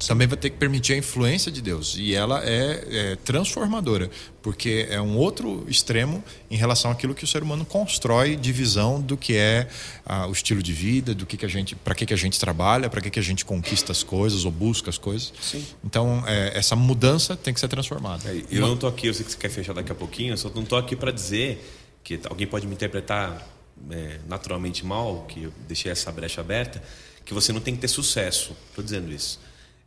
[0.06, 1.96] também vai ter que permitir a influência de Deus.
[1.98, 4.10] E ela é, é, transformadora,
[4.42, 9.00] porque é um outro extremo em relação àquilo que o ser humano constrói de visão
[9.00, 9.68] do que é
[10.04, 12.38] ah, o estilo de vida, do que, que a gente, para que, que a gente
[12.38, 15.32] trabalha, para que, que a gente conquista as coisas ou busca as coisas.
[15.40, 15.64] Sim.
[15.84, 18.28] Então, é, essa mudança tem que ser transformada.
[18.28, 20.36] É, eu não estou aqui, eu sei que você quer fechar daqui a pouquinho, eu
[20.36, 21.62] só não estou aqui para dizer
[22.02, 23.46] que alguém pode me interpretar
[23.90, 26.82] é, naturalmente mal, que eu deixei essa brecha aberta,
[27.24, 28.56] que você não tem que ter sucesso.
[28.70, 29.38] Estou dizendo isso.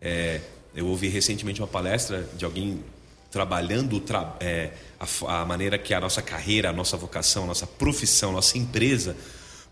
[0.01, 0.41] É,
[0.75, 2.83] eu ouvi recentemente uma palestra de alguém
[3.31, 7.67] trabalhando tra é, a, a, maneira que a nossa carreira, a nossa vocação, a nossa
[7.67, 9.15] profissão, a nossa empresa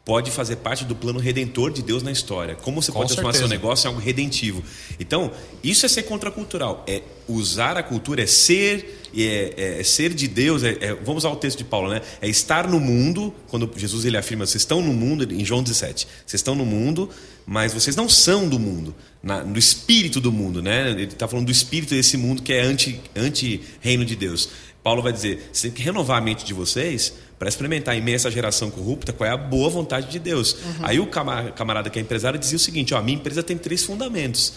[0.05, 2.55] pode fazer parte do plano redentor de Deus na história.
[2.55, 3.29] Como você Com pode certeza.
[3.29, 4.61] transformar seu negócio em algo redentivo.
[4.99, 5.31] Então,
[5.63, 6.83] isso é ser contracultural.
[6.85, 10.61] É usar a cultura, é ser, é, é, é ser de Deus.
[10.63, 12.01] É, é, vamos usar o texto de Paulo, né?
[12.21, 16.05] É estar no mundo, quando Jesus ele afirma, vocês estão no mundo, em João 17,
[16.25, 17.09] vocês estão no mundo,
[17.45, 18.93] mas vocês não são do mundo,
[19.23, 20.91] na, no espírito do mundo, né?
[20.91, 24.49] Ele está falando do espírito desse mundo que é anti, anti reino de Deus.
[24.83, 28.15] Paulo vai dizer: você tem que renovar a mente de vocês para experimentar em meio
[28.15, 30.53] a essa geração corrupta qual é a boa vontade de Deus.
[30.53, 30.75] Uhum.
[30.83, 33.85] Aí o camarada que é empresário dizia o seguinte: ó, a minha empresa tem três
[33.85, 34.55] fundamentos.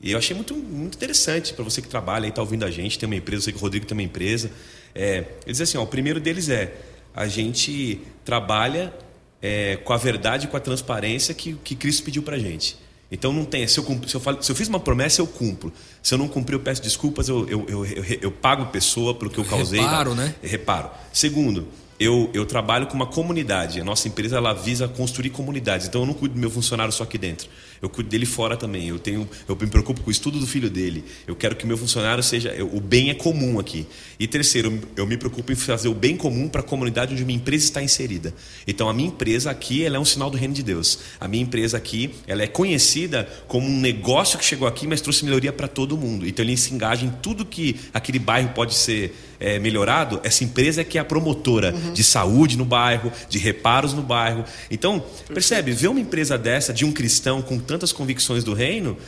[0.00, 2.98] E eu achei muito, muito interessante para você que trabalha e está ouvindo a gente,
[2.98, 4.50] tem uma empresa, eu sei que o Rodrigo tem uma empresa.
[4.94, 6.74] É, ele diz assim: ó, o primeiro deles é
[7.14, 8.92] a gente trabalha
[9.40, 12.76] é, com a verdade e com a transparência que, que Cristo pediu para a gente.
[13.12, 13.68] Então não tem.
[13.68, 15.70] Se eu, se, eu falo, se eu fiz uma promessa, eu cumpro.
[16.02, 17.86] Se eu não cumprir, eu peço desculpas, eu, eu, eu,
[18.22, 19.80] eu, pago a pessoa pelo que eu causei.
[19.80, 20.34] Reparo, né?
[20.42, 20.90] Reparo.
[21.12, 21.68] Segundo,
[22.00, 23.82] eu, eu trabalho com uma comunidade.
[23.82, 25.86] A nossa empresa ela visa construir comunidades.
[25.86, 27.48] Então eu não cuido do meu funcionário só aqui dentro.
[27.82, 28.88] Eu cuido dele fora também.
[28.88, 31.04] Eu tenho, eu me preocupo com o estudo do filho dele.
[31.26, 32.54] Eu quero que o meu funcionário seja.
[32.72, 33.88] O bem é comum aqui.
[34.20, 37.36] E terceiro, eu me preocupo em fazer o bem comum para a comunidade onde minha
[37.36, 38.32] empresa está inserida.
[38.68, 41.00] Então a minha empresa aqui ela é um sinal do reino de Deus.
[41.18, 45.24] A minha empresa aqui ela é conhecida como um negócio que chegou aqui, mas trouxe
[45.24, 46.24] melhoria para todo mundo.
[46.24, 49.12] Então ele se engaja em tudo que aquele bairro pode ser
[49.42, 51.92] é, melhorado, essa empresa é que é a promotora uhum.
[51.92, 54.44] de saúde no bairro, de reparos no bairro.
[54.70, 58.98] Então, percebe, ver uma empresa dessa, de um cristão com tantas convicções do reino,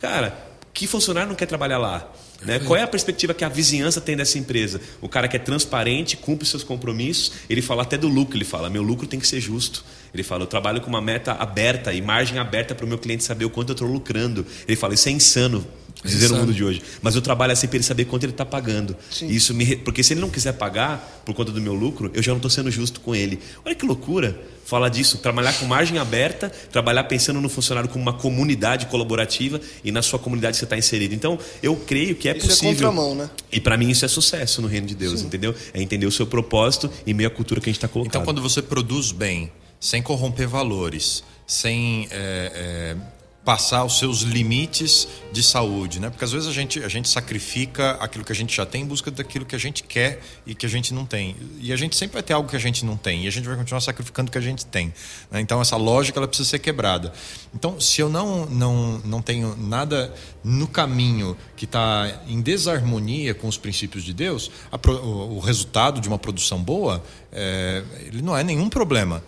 [0.00, 0.36] cara,
[0.72, 2.10] que funcionário não quer trabalhar lá?
[2.40, 2.60] Né?
[2.60, 4.80] Qual é a perspectiva que a vizinhança tem dessa empresa?
[5.00, 8.70] O cara que é transparente, cumpre seus compromissos, ele fala até do lucro, ele fala,
[8.70, 9.84] meu lucro tem que ser justo.
[10.14, 13.24] Ele fala, eu trabalho com uma meta aberta e margem aberta para o meu cliente
[13.24, 14.46] saber o quanto eu estou lucrando.
[14.66, 15.66] Ele fala, isso é insano
[16.04, 16.82] dizer no mundo de hoje.
[17.00, 18.96] Mas eu trabalho assim para ele saber quanto ele está pagando.
[19.10, 19.28] Sim.
[19.28, 22.32] Isso me, porque se ele não quiser pagar por conta do meu lucro, eu já
[22.32, 23.38] não estou sendo justo com ele.
[23.64, 25.18] Olha que loucura falar disso.
[25.18, 30.18] Trabalhar com margem aberta, trabalhar pensando no funcionário como uma comunidade colaborativa e na sua
[30.18, 31.14] comunidade você está inserido.
[31.14, 32.70] Então, eu creio que é isso possível.
[32.70, 33.30] É contramão, né?
[33.50, 35.26] E para mim isso é sucesso no reino de Deus, Sim.
[35.26, 35.54] entendeu?
[35.72, 38.10] É entender o seu propósito e meio a cultura que a gente está colocando.
[38.10, 45.08] Então, quando você produz bem, sem corromper valores, sem é, é passar os seus limites
[45.32, 46.10] de saúde, né?
[46.10, 48.86] Porque às vezes a gente, a gente sacrifica aquilo que a gente já tem em
[48.86, 51.36] busca daquilo que a gente quer e que a gente não tem.
[51.58, 53.48] E a gente sempre vai ter algo que a gente não tem e a gente
[53.48, 54.94] vai continuar sacrificando o que a gente tem.
[55.30, 55.40] Né?
[55.40, 57.12] Então essa lógica ela precisa ser quebrada.
[57.52, 60.14] Então se eu não não não tenho nada
[60.44, 66.00] no caminho que está em desarmonia com os princípios de Deus, a, o, o, resultado
[66.00, 69.22] de uma produção boa é, ele não é nenhum problema.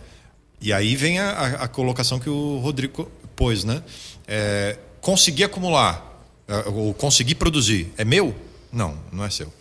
[0.61, 3.83] E aí vem a, a, a colocação que o Rodrigo pôs, né?
[4.27, 8.35] É, conseguir acumular, é, ou conseguir produzir, é meu?
[8.71, 9.51] Não, não é seu.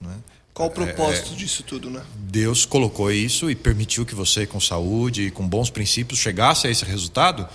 [0.00, 0.14] Né?
[0.52, 2.00] Qual o propósito é, disso tudo, né?
[2.14, 6.70] Deus colocou isso e permitiu que você, com saúde e com bons princípios, chegasse a
[6.70, 7.48] esse resultado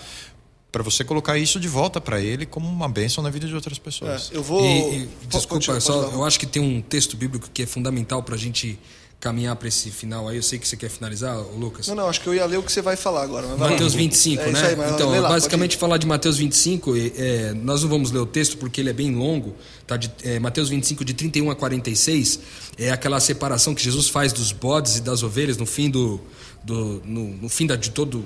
[0.71, 3.79] para você colocar isso de volta para ele como uma bênção na vida de outras
[3.79, 4.29] pessoas.
[4.31, 4.63] É, eu vou.
[4.63, 8.35] E, e, desculpa, só, eu acho que tem um texto bíblico que é fundamental para
[8.35, 8.77] a gente
[9.19, 10.37] caminhar para esse final aí.
[10.37, 11.87] Eu sei que você quer finalizar, Lucas.
[11.87, 13.47] Não, não, acho que eu ia ler o que você vai falar agora.
[13.57, 14.61] Mateus 25, é, né?
[14.65, 18.57] Aí, então, lá, basicamente falar de Mateus 25, é, nós não vamos ler o texto
[18.57, 19.55] porque ele é bem longo,
[19.85, 19.97] tá?
[19.97, 22.39] De, é, Mateus 25, de 31 a 46,
[22.77, 26.21] é aquela separação que Jesus faz dos bodes e das ovelhas no fim do.
[26.63, 28.23] do no, no fim da, de todo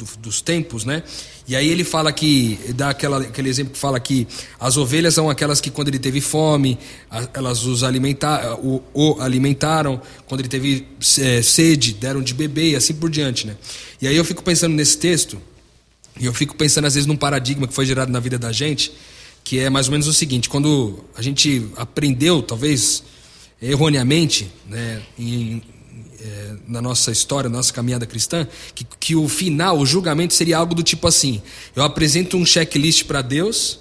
[0.00, 1.02] do, dos tempos, né?
[1.46, 4.26] E aí ele fala que, dá aquela, aquele exemplo que fala que
[4.58, 6.78] as ovelhas são aquelas que quando ele teve fome,
[7.34, 10.86] elas os alimentaram, o, o alimentaram, quando ele teve
[11.18, 13.56] é, sede, deram de beber e assim por diante, né?
[14.00, 15.40] E aí eu fico pensando nesse texto,
[16.18, 18.92] e eu fico pensando às vezes num paradigma que foi gerado na vida da gente,
[19.44, 23.02] que é mais ou menos o seguinte, quando a gente aprendeu, talvez
[23.60, 25.62] erroneamente, né, em,
[26.22, 30.58] é, na nossa história, na nossa caminhada cristã, que, que o final, o julgamento seria
[30.58, 31.40] algo do tipo assim:
[31.74, 33.80] eu apresento um checklist para Deus,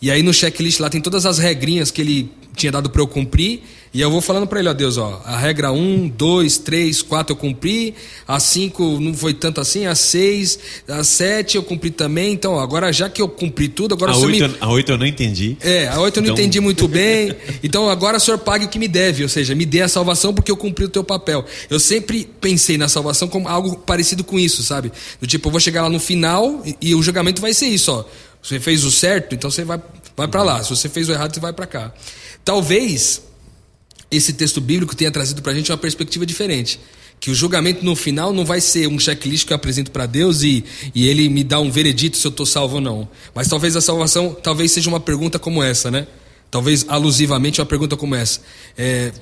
[0.00, 3.06] e aí no checklist lá tem todas as regrinhas que ele tinha dado para eu
[3.06, 3.62] cumprir,
[3.96, 7.32] e eu vou falando para ele, ó Deus, ó, a regra 1, 2, 3, 4
[7.32, 7.94] eu cumpri,
[8.28, 12.92] a 5 não foi tanto assim, a 6, a 7 eu cumpri também, então agora
[12.92, 14.56] já que eu cumpri tudo, agora a o senhor 8, me...
[14.60, 15.56] A 8 eu não entendi.
[15.62, 16.44] É, a 8 eu não então...
[16.44, 17.34] entendi muito bem,
[17.64, 20.34] então agora o senhor pague o que me deve, ou seja, me dê a salvação
[20.34, 21.42] porque eu cumpri o teu papel.
[21.70, 24.92] Eu sempre pensei na salvação como algo parecido com isso, sabe?
[25.18, 27.90] Do tipo, eu vou chegar lá no final e, e o julgamento vai ser isso,
[27.90, 28.04] ó.
[28.42, 29.80] Você fez o certo, então você vai,
[30.14, 30.62] vai para lá.
[30.62, 31.92] Se você fez o errado, você vai para cá.
[32.44, 33.22] Talvez
[34.10, 36.80] esse texto bíblico tenha trazido para a gente uma perspectiva diferente.
[37.18, 40.42] Que o julgamento no final não vai ser um checklist que eu apresento para Deus
[40.42, 43.08] e, e ele me dá um veredito se eu estou salvo ou não.
[43.34, 46.06] Mas talvez a salvação talvez seja uma pergunta como essa, né?
[46.50, 48.40] Talvez alusivamente uma pergunta como essa.
[48.76, 49.12] É,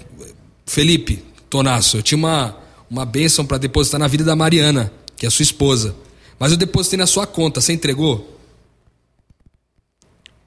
[0.67, 2.57] Felipe, Tonasso, eu tinha uma,
[2.91, 5.95] uma bênção para depositar na vida da Mariana, que é a sua esposa.
[6.39, 8.34] Mas eu depositei na sua conta, você entregou?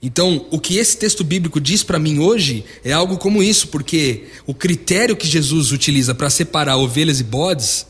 [0.02, 4.26] Então, o que esse texto bíblico diz para mim hoje é algo como isso, porque
[4.46, 7.88] o critério que Jesus utiliza para separar ovelhas e bodes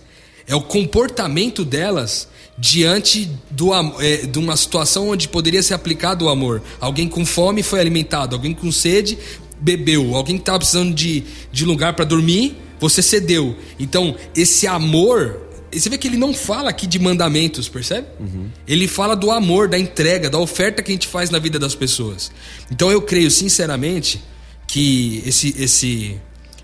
[0.47, 6.29] é o comportamento delas diante do, é, de uma situação onde poderia ser aplicado o
[6.29, 6.61] amor.
[6.79, 9.17] Alguém com fome foi alimentado, alguém com sede
[9.59, 13.55] bebeu, alguém que estava precisando de, de lugar para dormir, você cedeu.
[13.79, 18.07] Então, esse amor você vê que ele não fala aqui de mandamentos, percebe?
[18.19, 18.49] Uhum.
[18.67, 21.75] Ele fala do amor, da entrega, da oferta que a gente faz na vida das
[21.75, 22.31] pessoas.
[22.71, 24.23] Então eu creio sinceramente
[24.65, 26.19] que esse, esse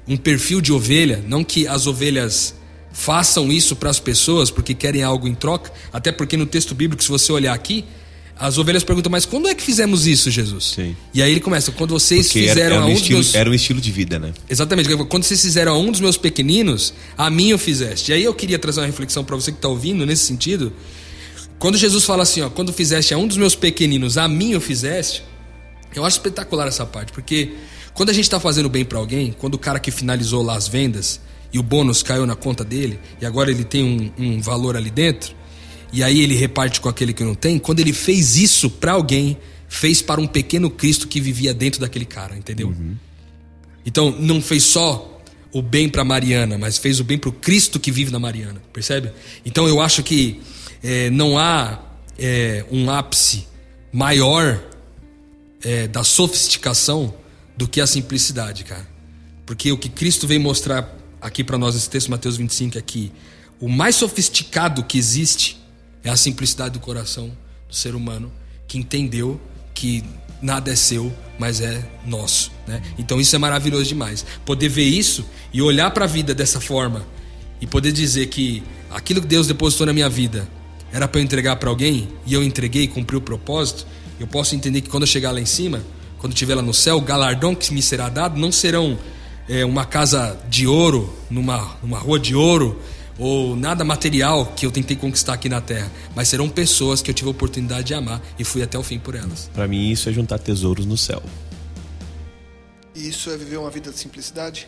[0.07, 2.55] um perfil de ovelha, não que as ovelhas
[2.91, 7.03] façam isso para as pessoas porque querem algo em troca, até porque no texto bíblico,
[7.03, 7.85] se você olhar aqui,
[8.37, 10.73] As ovelhas perguntam, mas quando é que fizemos isso, Jesus?
[10.75, 10.95] Sim.
[11.13, 13.19] E aí ele começa, quando vocês Porque era, fizeram era, a um um dos estilo,
[13.19, 13.35] meus...
[13.35, 14.33] era um estilo de vida, né?
[14.49, 14.89] Exatamente.
[15.05, 18.11] Quando vocês fizeram a um dos meus pequeninos, a mim o fizeste.
[18.11, 20.73] E aí eu queria trazer uma reflexão para você que está ouvindo nesse sentido.
[21.59, 24.59] Quando Jesus fala assim, ó, quando fizeste a um dos meus pequeninos, a mim o
[24.59, 25.23] fizeste,
[25.95, 27.53] eu acho espetacular essa parte, porque
[27.93, 30.67] quando a gente está fazendo bem para alguém, quando o cara que finalizou lá as
[30.67, 31.21] vendas
[31.53, 34.89] e o bônus caiu na conta dele e agora ele tem um, um valor ali
[34.89, 35.35] dentro
[35.93, 39.37] e aí ele reparte com aquele que não tem, quando ele fez isso para alguém,
[39.69, 42.73] fez para um pequeno Cristo que vivia dentro daquele cara, entendeu?
[43.85, 45.21] Então não fez só
[45.53, 48.59] o bem para Mariana, mas fez o bem para o Cristo que vive na Mariana,
[48.73, 49.11] percebe?
[49.45, 50.41] Então eu acho que
[50.83, 51.79] é, não há
[52.17, 53.45] é, um ápice
[53.91, 54.59] maior
[55.63, 57.13] é, da sofisticação
[57.55, 58.87] do que a simplicidade, cara.
[59.45, 63.11] Porque o que Cristo veio mostrar aqui para nós nesse texto, Mateus 25, é que
[63.59, 65.62] o mais sofisticado que existe
[66.03, 67.31] é a simplicidade do coração
[67.67, 68.31] do ser humano
[68.67, 69.39] que entendeu
[69.73, 70.03] que
[70.41, 72.51] nada é seu, mas é nosso.
[72.67, 72.81] Né?
[72.97, 74.25] Então isso é maravilhoso demais.
[74.45, 77.05] Poder ver isso e olhar para a vida dessa forma
[77.61, 80.47] e poder dizer que aquilo que Deus depositou na minha vida
[80.91, 83.87] era para eu entregar para alguém e eu entreguei cumpri o propósito,
[84.19, 85.83] eu posso entender que quando eu chegar lá em cima,
[86.19, 88.97] quando estiver lá no céu, o galardão que me será dado não serão
[89.49, 92.79] é, uma casa de ouro, numa, numa rua de ouro,
[93.17, 97.13] ou nada material que eu tentei conquistar aqui na terra, mas serão pessoas que eu
[97.13, 99.49] tive a oportunidade de amar e fui até o fim por elas.
[99.53, 101.21] Para mim isso é juntar tesouros no céu.
[102.95, 104.67] E isso é viver uma vida de simplicidade?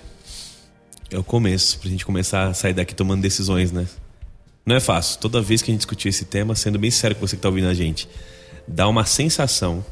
[1.12, 3.88] É o começo, pra gente começar a sair daqui tomando decisões, né?
[4.66, 5.20] Não é fácil.
[5.20, 7.50] Toda vez que a gente discutir esse tema, sendo bem sério com você que tá
[7.50, 8.10] ouvindo a gente,
[8.68, 9.86] dá uma sensação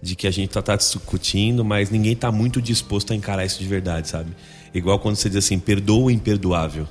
[0.00, 3.58] de que a gente tá, tá discutindo, mas ninguém tá muito disposto a encarar isso
[3.58, 4.34] de verdade, sabe?
[4.72, 6.88] Igual quando você diz assim, perdoa o imperdoável.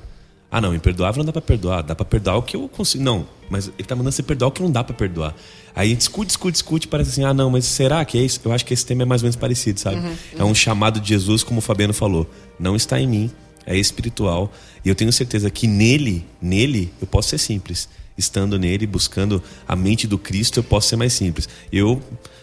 [0.54, 1.82] Ah, não, imperdoável não dá pra perdoar.
[1.82, 3.02] Dá pra perdoar o que eu consigo.
[3.02, 5.34] Não, mas ele tá mandando você perdoar o que não dá pra perdoar.
[5.74, 8.40] Aí a gente discute, discute, discute, parece assim, ah, não, mas será que é isso?
[8.44, 10.00] Eu acho que esse tema é mais ou menos parecido, sabe?
[10.38, 12.30] É um chamado de Jesus, como o Fabiano falou.
[12.56, 13.32] Não está em mim,
[13.66, 14.52] é espiritual.
[14.84, 17.88] E eu tenho certeza que nele, nele, eu posso ser simples.
[18.16, 21.48] Estando nele, buscando a mente do Cristo, eu posso ser mais simples.
[21.72, 22.00] Eu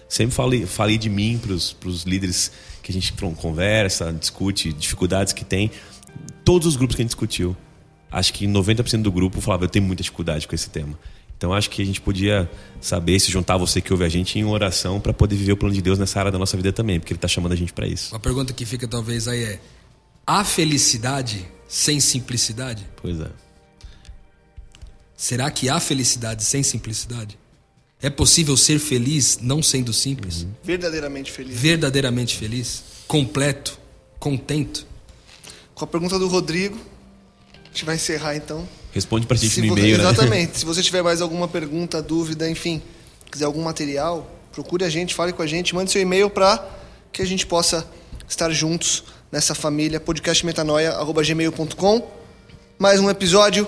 [0.10, 2.52] sempre falei, falei de mim para os líderes
[2.84, 5.72] que a gente conversa, discute dificuldades que tem.
[6.44, 7.56] Todos os grupos que a gente discutiu,
[8.12, 10.98] acho que 90% do grupo falava, eu tenho muita dificuldade com esse tema.
[11.38, 12.48] Então acho que a gente podia
[12.80, 15.74] saber se juntar você que ouve a gente em oração para poder viver o plano
[15.74, 17.88] de Deus nessa área da nossa vida também, porque ele está chamando a gente para
[17.88, 18.14] isso.
[18.14, 19.60] Uma pergunta que fica talvez aí é:
[20.28, 22.86] há felicidade sem simplicidade?
[23.02, 23.30] Pois é.
[25.18, 27.40] Será que há felicidade sem simplicidade?
[28.02, 30.46] É possível ser feliz não sendo simples?
[30.64, 31.60] Verdadeiramente feliz.
[31.60, 32.84] Verdadeiramente feliz?
[33.08, 33.80] Completo?
[34.20, 34.86] Contento?
[35.74, 36.78] Com a pergunta do Rodrigo,
[37.72, 38.68] a gente vai encerrar então.
[38.92, 40.04] Responde pra gente Se no e-mail, né?
[40.04, 40.60] Exatamente.
[40.60, 42.82] Se você tiver mais alguma pergunta, dúvida, enfim,
[43.32, 46.68] quiser algum material, procure a gente, fale com a gente, mande seu e-mail para
[47.14, 47.88] que a gente possa
[48.28, 52.08] estar juntos nessa família podcastmetanoia@gmail.com.
[52.78, 53.66] Mais um episódio.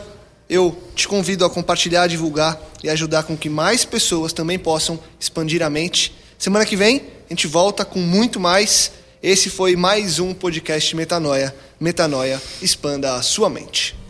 [0.49, 5.63] Eu te convido a compartilhar, divulgar e ajudar com que mais pessoas também possam expandir
[5.63, 6.13] a mente.
[6.37, 8.91] Semana que vem a gente volta com muito mais.
[9.23, 11.55] Esse foi mais um podcast Metanoia.
[11.79, 14.02] Metanoia, expanda a sua mente.